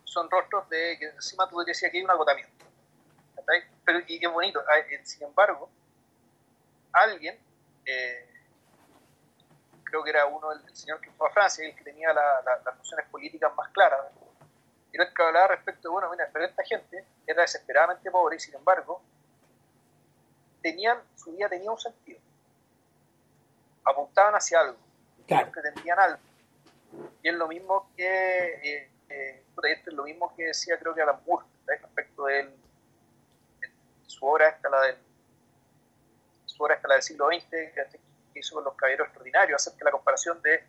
[0.06, 2.66] son rostros de que encima tú decías que hay un agotamiento.
[3.86, 4.64] Pero, y qué bonito,
[5.04, 5.70] sin embargo,
[6.94, 7.40] alguien,
[7.86, 8.28] eh,
[9.84, 13.08] creo que era uno, el, señor que fue a Francia, el que tenía las nociones
[13.10, 14.00] políticas más claras,
[14.94, 18.40] era el que hablaba respecto de, bueno, mira, pero esta gente era desesperadamente pobre y
[18.40, 19.02] sin embargo,
[20.62, 22.20] tenían, su vida tenía un sentido.
[23.84, 24.78] Apuntaban hacia algo,
[25.28, 25.52] claro.
[25.52, 26.20] pretendían algo.
[27.24, 31.22] Y es lo mismo que, eh, eh, es lo mismo que decía creo que Alan
[31.26, 32.56] Moore, respecto de, él,
[33.60, 33.70] de,
[34.08, 34.98] su obra esta, la del,
[36.62, 39.92] obra esta, la del siglo XX, que hizo con los caballeros extraordinarios, acerca de la
[39.92, 40.64] comparación de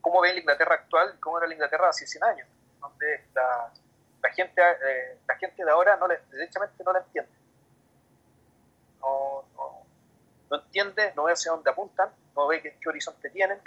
[0.00, 2.48] cómo ve la Inglaterra actual y cómo era la Inglaterra hace 100 años
[2.88, 3.72] donde la,
[4.22, 7.30] la gente, eh, la gente de ahora no le, derechamente no la entiende.
[9.00, 9.86] No, no,
[10.50, 13.58] no, entiende, no ve hacia dónde apuntan, no ve qué, qué horizonte tienen,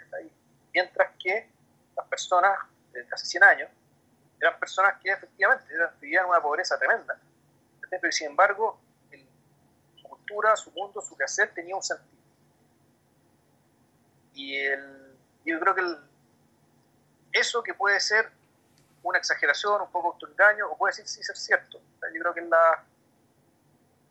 [0.74, 1.50] mientras que
[1.96, 2.60] las personas
[2.92, 3.70] de hace 100 años
[4.40, 5.66] eran personas que efectivamente
[6.00, 7.20] vivían una pobreza tremenda,
[7.90, 8.80] pero sin embargo
[10.28, 12.18] cultura, su mundo, su quehacer tenía un sentido.
[14.34, 15.16] Y el,
[15.46, 15.98] yo creo que el,
[17.32, 18.30] eso que puede ser
[19.04, 21.80] una exageración, un poco autoengaño, o puede decir sí ser cierto.
[22.14, 22.84] Yo creo que en la,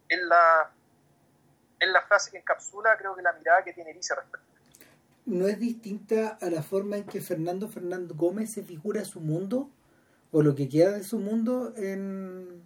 [0.08, 0.70] en la,
[1.80, 4.46] en la frase que encapsula, creo que la mirada que tiene Elisa respecto
[5.26, 9.70] ¿No es distinta a la forma en que Fernando Fernando Gómez se figura su mundo,
[10.30, 12.62] o lo que queda de su mundo en...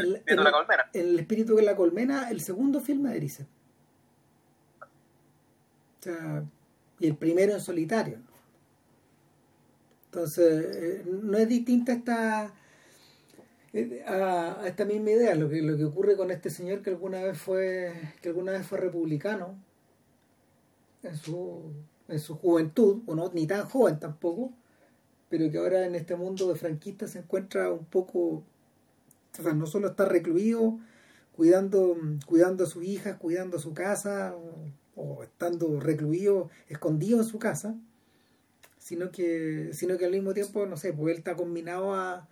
[0.00, 0.90] El, en, en, la colmena.
[0.92, 3.46] el espíritu de la colmena, el segundo filme de Erice.
[5.98, 6.44] O sea,
[6.98, 8.18] y el primero en solitario.
[10.06, 12.52] Entonces, eh, no es distinta esta,
[13.72, 17.22] eh, a, esta misma idea, lo que, lo que ocurre con este señor que alguna
[17.22, 19.56] vez fue, que alguna vez fue republicano
[21.04, 21.72] en su,
[22.08, 24.52] en su juventud, o no, ni tan joven tampoco,
[25.28, 28.42] pero que ahora en este mundo de franquistas se encuentra un poco,
[29.38, 30.78] o sea, no solo está recluido,
[31.32, 34.34] cuidando, cuidando a sus hijas, cuidando a su casa,
[34.96, 37.74] o, estando recluido, escondido en su casa,
[38.78, 42.28] sino que, sino que al mismo tiempo, no sé, pues él está combinado a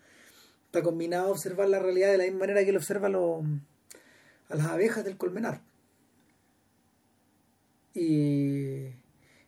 [0.68, 4.66] está combinado a observar la realidad de la misma manera que él observa a las
[4.66, 5.62] abejas del colmenar.
[7.94, 8.88] Y,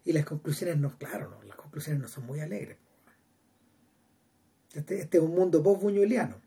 [0.05, 2.79] y las conclusiones no, claro, no, las conclusiones no son muy alegres.
[4.73, 6.41] Este, este es un mundo post-buñueliano.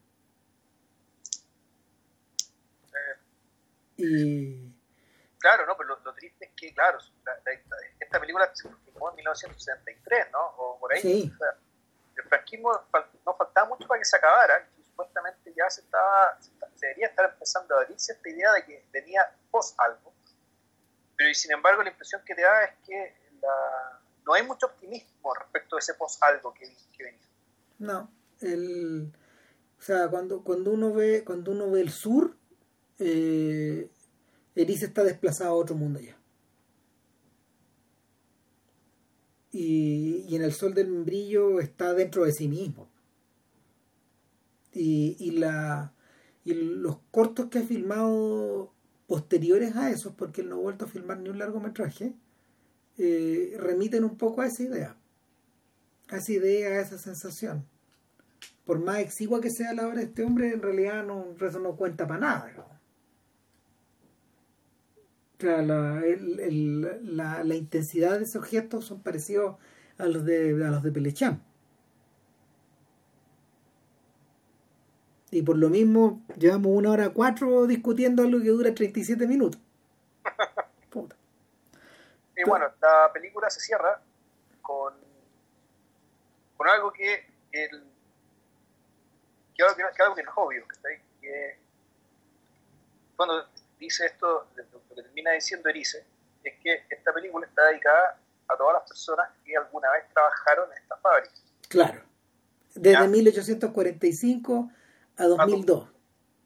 [3.97, 4.73] Y
[5.39, 7.51] claro, no, pero lo, lo, triste es que, claro, la, la,
[7.99, 10.39] esta película se filmó en 1963, ¿no?
[10.57, 11.01] O por ahí.
[11.01, 11.31] Sí.
[11.33, 11.57] O sea,
[12.15, 12.71] el franquismo
[13.25, 17.29] no faltaba mucho para que se acabara, y supuestamente ya se estaba, se debería estar
[17.31, 19.21] empezando a abrirse esta idea de que venía
[19.51, 20.13] post algo.
[21.17, 24.67] Pero y sin embargo la impresión que te da es que la, no hay mucho
[24.67, 26.65] optimismo respecto a ese post algo que,
[26.95, 27.27] que venía.
[27.79, 29.11] No, el,
[29.77, 32.37] o sea, cuando, cuando uno ve, cuando uno ve el sur,
[32.99, 33.89] eh,
[34.55, 36.17] Erice está desplazado a otro mundo ya.
[39.51, 42.89] Y, en el sol del membrillo está dentro de sí mismo.
[44.73, 45.93] Y, y, la,
[46.43, 48.73] y los cortos que ha filmado
[49.07, 52.15] posteriores a esos, porque él no ha vuelto a filmar ni un largometraje,
[52.97, 54.97] eh, remiten un poco a esa idea.
[56.09, 57.65] A esa idea, a esa sensación.
[58.65, 61.75] Por más exigua que sea la obra de este hombre, en realidad no, eso no
[61.75, 62.72] cuenta para nada.
[65.39, 65.61] ¿No?
[65.61, 69.57] la, el, el, la, la, intensidad de esos gestos son parecidos
[69.97, 71.43] a los de, a los de Pelechán.
[75.31, 79.59] Y por lo mismo llevamos una hora cuatro discutiendo algo que dura 37 minutos.
[80.91, 81.15] Puta.
[82.37, 83.99] Y bueno, la película se cierra
[84.61, 84.93] con,
[86.55, 87.83] con algo que, el,
[89.55, 91.57] que, algo que, que algo que no es obvio, que, que
[93.15, 93.45] cuando
[93.79, 94.47] dice esto,
[94.93, 96.05] lo que termina diciendo Erice,
[96.43, 100.77] es que esta película está dedicada a todas las personas que alguna vez trabajaron en
[100.77, 101.33] esta fábrica.
[101.69, 102.01] Claro.
[102.75, 103.07] Desde ¿Ya?
[103.07, 104.71] 1845
[105.17, 105.89] a 2002.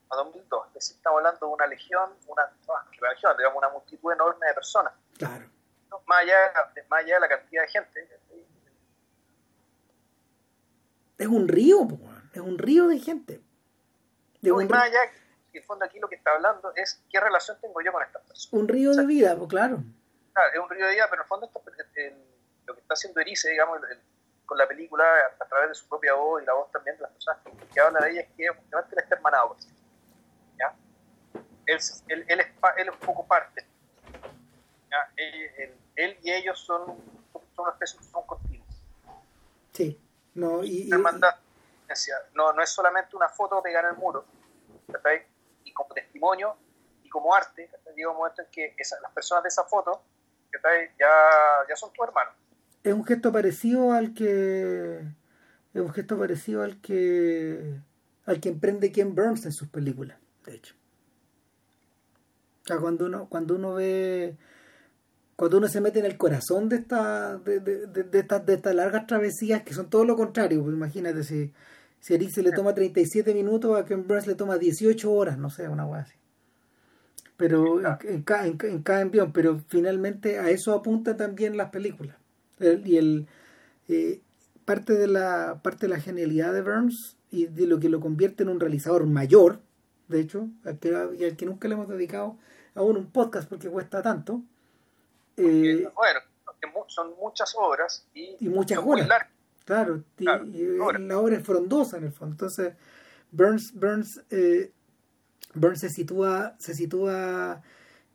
[0.09, 0.67] A 2002.
[0.67, 4.53] Es decir, estamos hablando de una legión, una, una legión, digamos, una multitud enorme de
[4.53, 4.93] personas.
[5.17, 5.49] Claro.
[6.05, 6.35] más allá,
[6.89, 8.09] más allá de la cantidad de gente.
[11.17, 11.87] Es un río,
[12.33, 13.41] es un río de gente.
[14.41, 14.99] De no, más allá,
[15.57, 18.53] el fondo aquí lo que está hablando es qué relación tengo yo con estas personas.
[18.53, 19.79] Un río de vida, pues claro.
[20.33, 21.51] Claro, es un río de vida, pero en el fondo
[22.67, 23.79] lo que está haciendo Erice, digamos,
[24.45, 25.03] con la película
[25.39, 27.39] a, través de su propia voz y la voz también de las personas
[27.73, 29.57] que, hablan de ella es que efectivamente él está hermanado.
[30.57, 30.75] ¿ya?
[31.65, 32.47] Él, él, él, es,
[32.77, 33.65] él es un poco parte.
[34.89, 35.11] ¿ya?
[35.15, 36.85] Él, él, y ellos son,
[37.33, 38.67] son, una especie son continuos.
[39.73, 39.99] Sí,
[40.33, 41.35] no, y, hermandad.
[42.33, 44.25] No, no es solamente una foto pegada en el muro,
[45.67, 46.55] y como testimonio
[47.03, 50.01] y como arte, llega un momento en que las personas de esa foto
[50.99, 51.07] ya,
[51.69, 52.31] ya son tu hermano.
[52.83, 55.01] Es un gesto parecido al que.
[55.73, 57.79] Es un gesto parecido al que.
[58.25, 60.75] al que emprende Ken Burns en sus películas, de hecho.
[62.63, 64.37] O sea, cuando uno, cuando uno ve.
[65.35, 68.73] Cuando uno se mete en el corazón de esta, de, de, de, estas, de estas
[68.73, 71.53] largas travesías que son todo lo contrario, pues imagínate si,
[71.99, 75.49] si a se le toma 37 minutos, a Ken Burns le toma 18 horas, no
[75.49, 76.17] sé, una cosa así
[77.37, 82.17] pero en, en, cada envión, pero finalmente a eso apunta también las películas.
[82.59, 83.27] y el
[83.87, 84.21] eh,
[84.65, 88.43] parte de la parte de la genialidad de Burns y de lo que lo convierte
[88.43, 89.61] en un realizador mayor,
[90.07, 92.37] de hecho, al que, al que nunca le hemos dedicado
[92.73, 94.41] aún un podcast porque cuesta tanto.
[95.37, 96.19] Eh, bueno,
[96.87, 99.07] son muchas obras y, muchas horas.
[99.67, 102.35] Claro, y, la obra es frondosa en el fondo.
[102.35, 102.73] Entonces,
[103.33, 104.71] Burns, Burns eh,
[105.53, 107.61] Burns se sitúa, se sitúa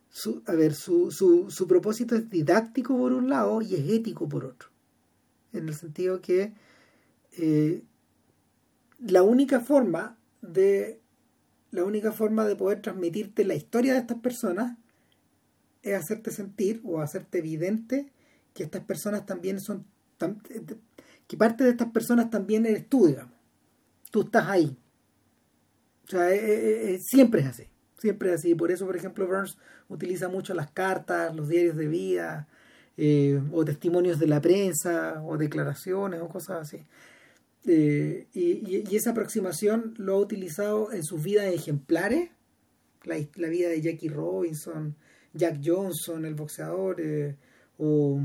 [0.08, 4.30] su, a ver, su, su, su propósito es didáctico por un lado y es ético
[4.30, 4.70] por otro.
[5.52, 6.54] En el sentido que
[7.36, 7.82] eh,
[8.98, 11.00] la única forma de
[11.70, 14.78] la única forma de poder transmitirte la historia de estas personas
[15.82, 18.10] es hacerte sentir o hacerte evidente
[18.54, 19.84] que estas personas también son
[21.26, 23.34] que parte de estas personas también eres tú, digamos.
[24.10, 24.76] Tú estás ahí.
[26.06, 27.64] O sea, eh, eh, eh, siempre es así.
[27.98, 28.54] Siempre es así.
[28.54, 29.56] Por eso, por ejemplo, Burns
[29.88, 32.48] utiliza mucho las cartas, los diarios de vida,
[33.52, 36.84] o testimonios de la prensa, o declaraciones, o cosas así.
[37.64, 42.30] y, esa aproximación lo ha utilizado en sus vidas ejemplares,
[43.04, 44.96] la, la vida de Jackie Robinson,
[45.32, 46.96] Jack Johnson, el boxeador,
[47.78, 48.20] o,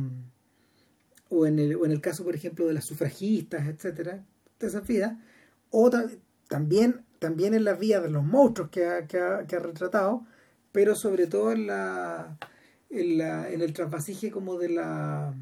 [1.29, 4.25] o, en el, o en el caso, por ejemplo, de las sufragistas, etcétera,
[4.59, 5.17] de esas vidas.
[5.69, 5.89] O
[6.47, 10.25] también también en las vías de los monstruos que ha, que ha, retratado,
[10.71, 12.37] pero sobre todo en la,
[12.89, 15.35] en, la, en el trasvasije como de la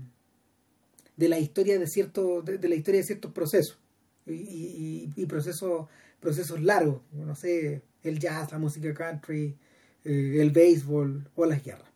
[1.17, 3.79] de la historia de cierto de, la historia de ciertos procesos
[4.25, 5.87] y, y, procesos
[6.19, 9.55] procesos largos no sé el jazz la música country
[10.03, 11.89] eh, el béisbol o las guerras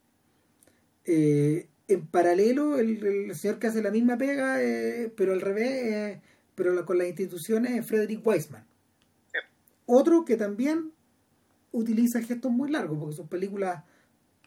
[1.04, 6.20] eh, en paralelo el, señor que hace la misma pega eh, pero al revés
[6.56, 8.70] pero con las instituciones es Frederick Weisman
[9.92, 10.94] otro que también
[11.72, 13.84] utiliza gestos muy largos, porque sus películas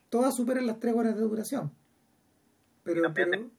[0.08, 1.72] todas superan las tres horas de duración.
[2.84, 3.50] Pero, pero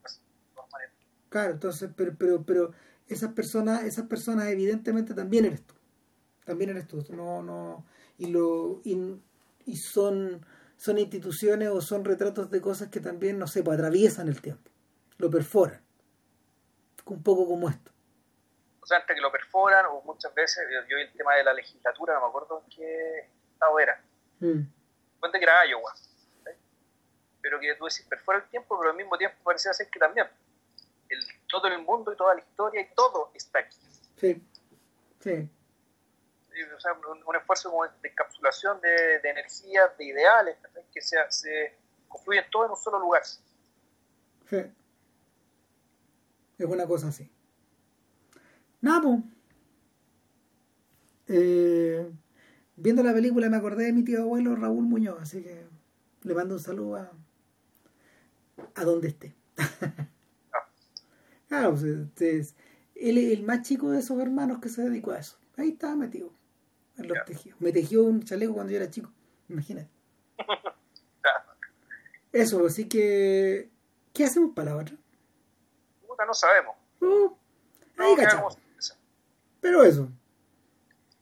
[1.28, 2.72] claro, entonces, pero, pero, pero
[3.10, 5.74] esas personas, esas personas evidentemente también eres tú.
[6.46, 7.04] También eres tú.
[7.10, 7.86] No, no,
[8.18, 8.98] y lo, y,
[9.66, 10.46] y son,
[10.78, 14.70] son instituciones o son retratos de cosas que también, no sé, pues, atraviesan el tiempo,
[15.18, 15.82] lo perforan.
[17.06, 17.94] Un poco como esto
[18.84, 21.54] o sea, entre que lo perforan o muchas veces, yo, vi el tema de la
[21.54, 24.02] legislatura, no me acuerdo en qué estado era.
[24.40, 24.62] Mm.
[25.20, 25.94] Cuenta que era Iowa.
[27.42, 30.28] Pero que tú decís, perfora el tiempo, pero al mismo tiempo parecía ser que también.
[31.08, 33.78] El, todo el mundo y toda la historia y todo está aquí.
[34.18, 34.44] Sí,
[35.22, 35.50] sí.
[36.76, 40.58] O sea, un, esfuerzo como de encapsulación de, de energías, de ideales,
[40.94, 41.76] que se, se
[42.08, 43.24] confluyen todo en un solo lugar.
[43.26, 44.58] Sí.
[46.58, 47.30] Es una cosa así.
[48.82, 49.24] Nada,
[51.28, 52.12] eh,
[52.76, 55.66] viendo la película me acordé de mi tío abuelo Raúl Muñoz, así que
[56.24, 57.12] le mando un saludo a,
[58.76, 59.34] a donde esté.
[61.48, 62.56] claro, pues,
[62.96, 65.38] él es el más chico de esos hermanos que se dedicó a eso.
[65.58, 66.32] Ahí estaba metido
[66.98, 67.60] en los tejidos.
[67.62, 69.12] Me tejió un chaleco cuando yo era chico,
[69.50, 69.90] imagínate.
[72.32, 73.70] Eso, así que,
[74.12, 74.96] ¿qué hacemos para la otra?
[76.26, 76.76] no sabemos.
[77.02, 77.36] Uh,
[77.98, 78.16] ahí.
[79.62, 80.10] Pero eso.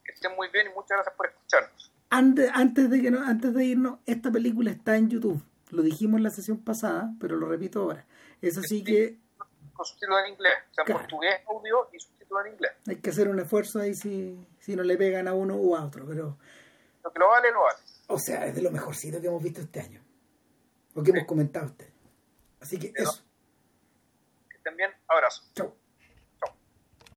[0.03, 1.91] Que estén muy bien y muchas gracias por escucharnos.
[2.09, 5.43] Antes, antes, de, que no, antes de irnos, esta película está en YouTube.
[5.69, 8.05] Lo dijimos en la sesión pasada, pero lo repito ahora.
[8.41, 9.17] Es así que...
[9.73, 10.53] Con subtítulos en inglés.
[10.71, 12.71] O sea, en portugués audio y subtítulos en inglés.
[12.87, 15.83] Hay que hacer un esfuerzo ahí si, si no le pegan a uno u a
[15.83, 16.37] otro, pero...
[17.03, 17.79] Lo que lo vale, lo vale.
[18.07, 20.01] O sea, es de lo mejorcito que hemos visto este año.
[20.93, 22.09] O que hemos comentado este año.
[22.59, 23.25] Así que eso.
[24.49, 24.91] Que estén bien.
[25.07, 25.43] Abrazo.
[25.55, 25.80] Chao.